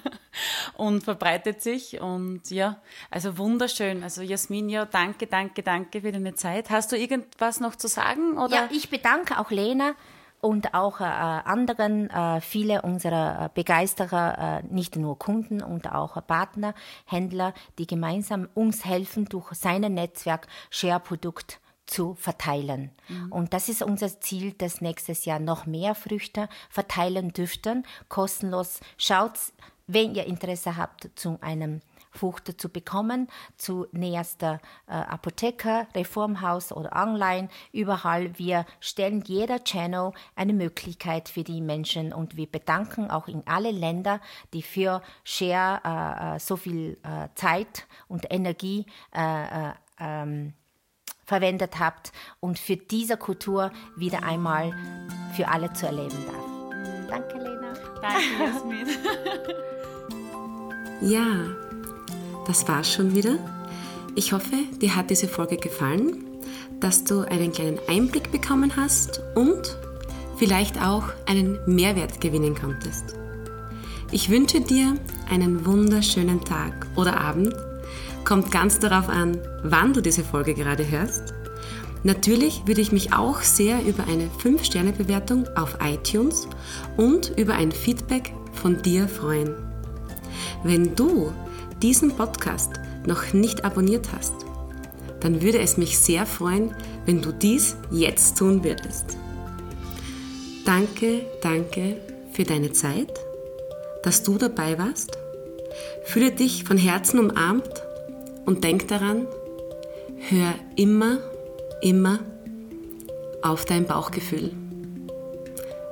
und 0.77 1.05
verbreitet 1.05 1.63
sich. 1.63 2.01
Und 2.01 2.51
ja, 2.51 2.81
also 3.11 3.39
wunderschön. 3.39 4.03
Also 4.03 4.23
Jasmin, 4.23 4.69
ja, 4.69 4.85
danke, 4.85 5.27
danke, 5.27 5.63
danke 5.63 6.01
für 6.01 6.13
deine 6.13 6.35
Zeit. 6.35 6.71
Hast 6.71 6.93
du 6.93 6.97
irgendwas 6.97 7.61
noch 7.61 7.77
zu 7.77 7.89
sagen? 7.89 8.39
Oder? 8.39 8.55
Ja, 8.55 8.69
ich 8.71 8.91
bedanke 8.91 9.39
auch 9.39 9.51
Lena 9.51 9.95
und 10.43 10.75
auch 10.75 11.01
äh, 11.01 11.05
anderen, 11.05 12.11
äh, 12.11 12.41
viele 12.41 12.83
unserer 12.83 13.51
Begeisterer, 13.55 14.63
äh, 14.65 14.75
nicht 14.75 14.97
nur 14.97 15.19
Kunden 15.19 15.63
und 15.63 15.91
auch 15.93 16.17
Partner, 16.27 16.75
Händler, 17.07 17.55
die 17.79 17.87
gemeinsam 17.87 18.49
uns 18.55 18.85
helfen, 18.85 19.27
durch 19.27 19.53
sein 19.55 19.83
Netzwerk 19.83 20.49
Share-Produkt 20.71 21.61
zu 21.93 22.15
verteilen. 22.15 22.91
Mhm. 23.09 23.33
Und 23.33 23.53
das 23.53 23.69
ist 23.69 23.83
unser 23.83 24.21
Ziel, 24.21 24.53
dass 24.53 24.81
nächstes 24.81 25.25
Jahr 25.27 25.39
noch 25.39 25.67
mehr 25.67 25.95
Früchte 25.95 26.49
verteilen 26.71 27.33
dürften, 27.33 27.85
kostenlos. 28.09 28.81
Schaut, 28.97 29.33
wenn 29.87 30.15
ihr 30.15 30.25
Interesse 30.25 30.77
habt, 30.77 31.11
zu 31.17 31.39
einem 31.43 31.81
Frucht 32.11 32.61
zu 32.61 32.69
bekommen, 32.69 33.29
zu 33.57 33.87
näherster 33.93 34.61
äh, 34.87 34.93
Apotheker, 34.93 35.87
Reformhaus 35.95 36.71
oder 36.71 36.95
online, 36.95 37.49
überall. 37.73 38.39
Wir 38.39 38.67
stellen 38.81 39.23
jeder 39.23 39.65
Channel 39.65 40.13
eine 40.37 40.53
Möglichkeit 40.53 41.31
für 41.31 41.43
die 41.43 41.63
Menschen 41.63 42.13
und 42.13 42.37
wir 42.37 42.47
bedanken 42.47 43.11
auch 43.11 43.29
in 43.29 43.43
alle 43.47 43.71
Länder, 43.71 44.21
die 44.53 44.63
für 44.63 45.03
Share 45.25 45.81
äh, 45.85 46.37
äh 46.37 46.39
so 46.39 46.57
viel 46.57 46.99
äh, 47.03 47.29
Zeit 47.35 47.87
und 48.09 48.27
Energie 48.31 48.87
äh, 49.15 49.71
äh 49.71 49.73
ähm, 50.01 50.55
verwendet 51.33 51.79
habt 51.79 52.13
und 52.41 52.59
für 52.59 52.77
diese 52.77 53.17
Kultur 53.17 53.73
wieder 53.97 54.23
einmal 54.23 54.75
für 55.35 55.49
alle 55.49 55.73
zu 55.73 55.87
erleben 55.87 56.19
darf. 56.27 57.09
Danke, 57.09 57.39
Lena. 57.39 57.73
Danke, 58.03 58.23
Jasmin. 58.39 58.87
ja, 61.11 61.27
das 62.47 62.69
war's 62.69 62.93
schon 62.93 63.15
wieder. 63.15 63.39
Ich 64.15 64.35
hoffe, 64.35 64.57
dir 64.79 64.95
hat 64.95 65.09
diese 65.09 65.27
Folge 65.27 65.57
gefallen, 65.57 66.23
dass 66.81 67.03
du 67.03 67.23
einen 67.23 67.51
kleinen 67.51 67.79
Einblick 67.89 68.31
bekommen 68.31 68.77
hast 68.77 69.23
und 69.35 69.79
vielleicht 70.37 70.83
auch 70.83 71.05
einen 71.25 71.59
Mehrwert 71.65 72.21
gewinnen 72.21 72.55
konntest. 72.55 73.17
Ich 74.11 74.29
wünsche 74.29 74.61
dir 74.61 74.99
einen 75.31 75.65
wunderschönen 75.65 76.45
Tag 76.45 76.87
oder 76.95 77.19
Abend 77.19 77.55
Kommt 78.25 78.51
ganz 78.53 78.79
darauf 78.79 79.09
an, 79.09 79.39
wann 79.63 79.93
du 79.93 80.01
diese 80.01 80.25
Folge 80.25 80.55
gerade 80.55 80.89
hörst. 80.89 81.35
Natürlich 82.05 82.63
würde 82.67 82.81
ich 82.81 82.93
mich 82.93 83.13
auch 83.13 83.43
sehr 83.43 83.83
über 83.85 84.05
eine 84.05 84.29
5-Sterne-Bewertung 84.43 85.47
auf 85.57 85.79
iTunes 85.83 86.49
und 86.97 87.33
über 87.37 87.55
ein 87.55 87.71
Feedback 87.71 88.33
von 88.53 88.81
dir 88.83 89.07
freuen. 89.09 89.55
Wenn 90.65 90.97
du 90.97 91.33
diesen 91.81 92.17
Podcast 92.17 92.71
noch 93.07 93.33
nicht 93.33 93.65
abonniert 93.65 94.09
hast, 94.13 94.35
dann 95.21 95.43
würde 95.43 95.59
es 95.59 95.77
mich 95.77 95.99
sehr 95.99 96.27
freuen, 96.27 96.75
wenn 97.07 97.23
du 97.23 97.33
dies 97.33 97.77
jetzt 97.91 98.39
tun 98.39 98.65
würdest. 98.65 99.17
Danke, 100.65 101.27
danke 101.41 101.97
für 102.33 102.45
deine 102.45 102.73
Zeit, 102.73 103.13
dass 104.03 104.23
du 104.23 104.39
dabei 104.39 104.79
warst. 104.79 105.19
Fühle 106.05 106.33
dich 106.33 106.65
von 106.65 106.79
Herzen 106.79 107.19
umarmt 107.19 107.83
und 108.45 108.65
denk 108.65 108.89
daran, 108.89 109.27
hör 110.29 110.55
immer, 110.77 111.19
immer 111.81 112.21
auf 113.43 113.65
dein 113.65 113.87
Bauchgefühl. 113.87 114.53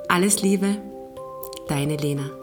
Alles 0.08 0.42
Liebe, 0.42 0.76
deine 1.68 1.96
Lena. 1.96 2.39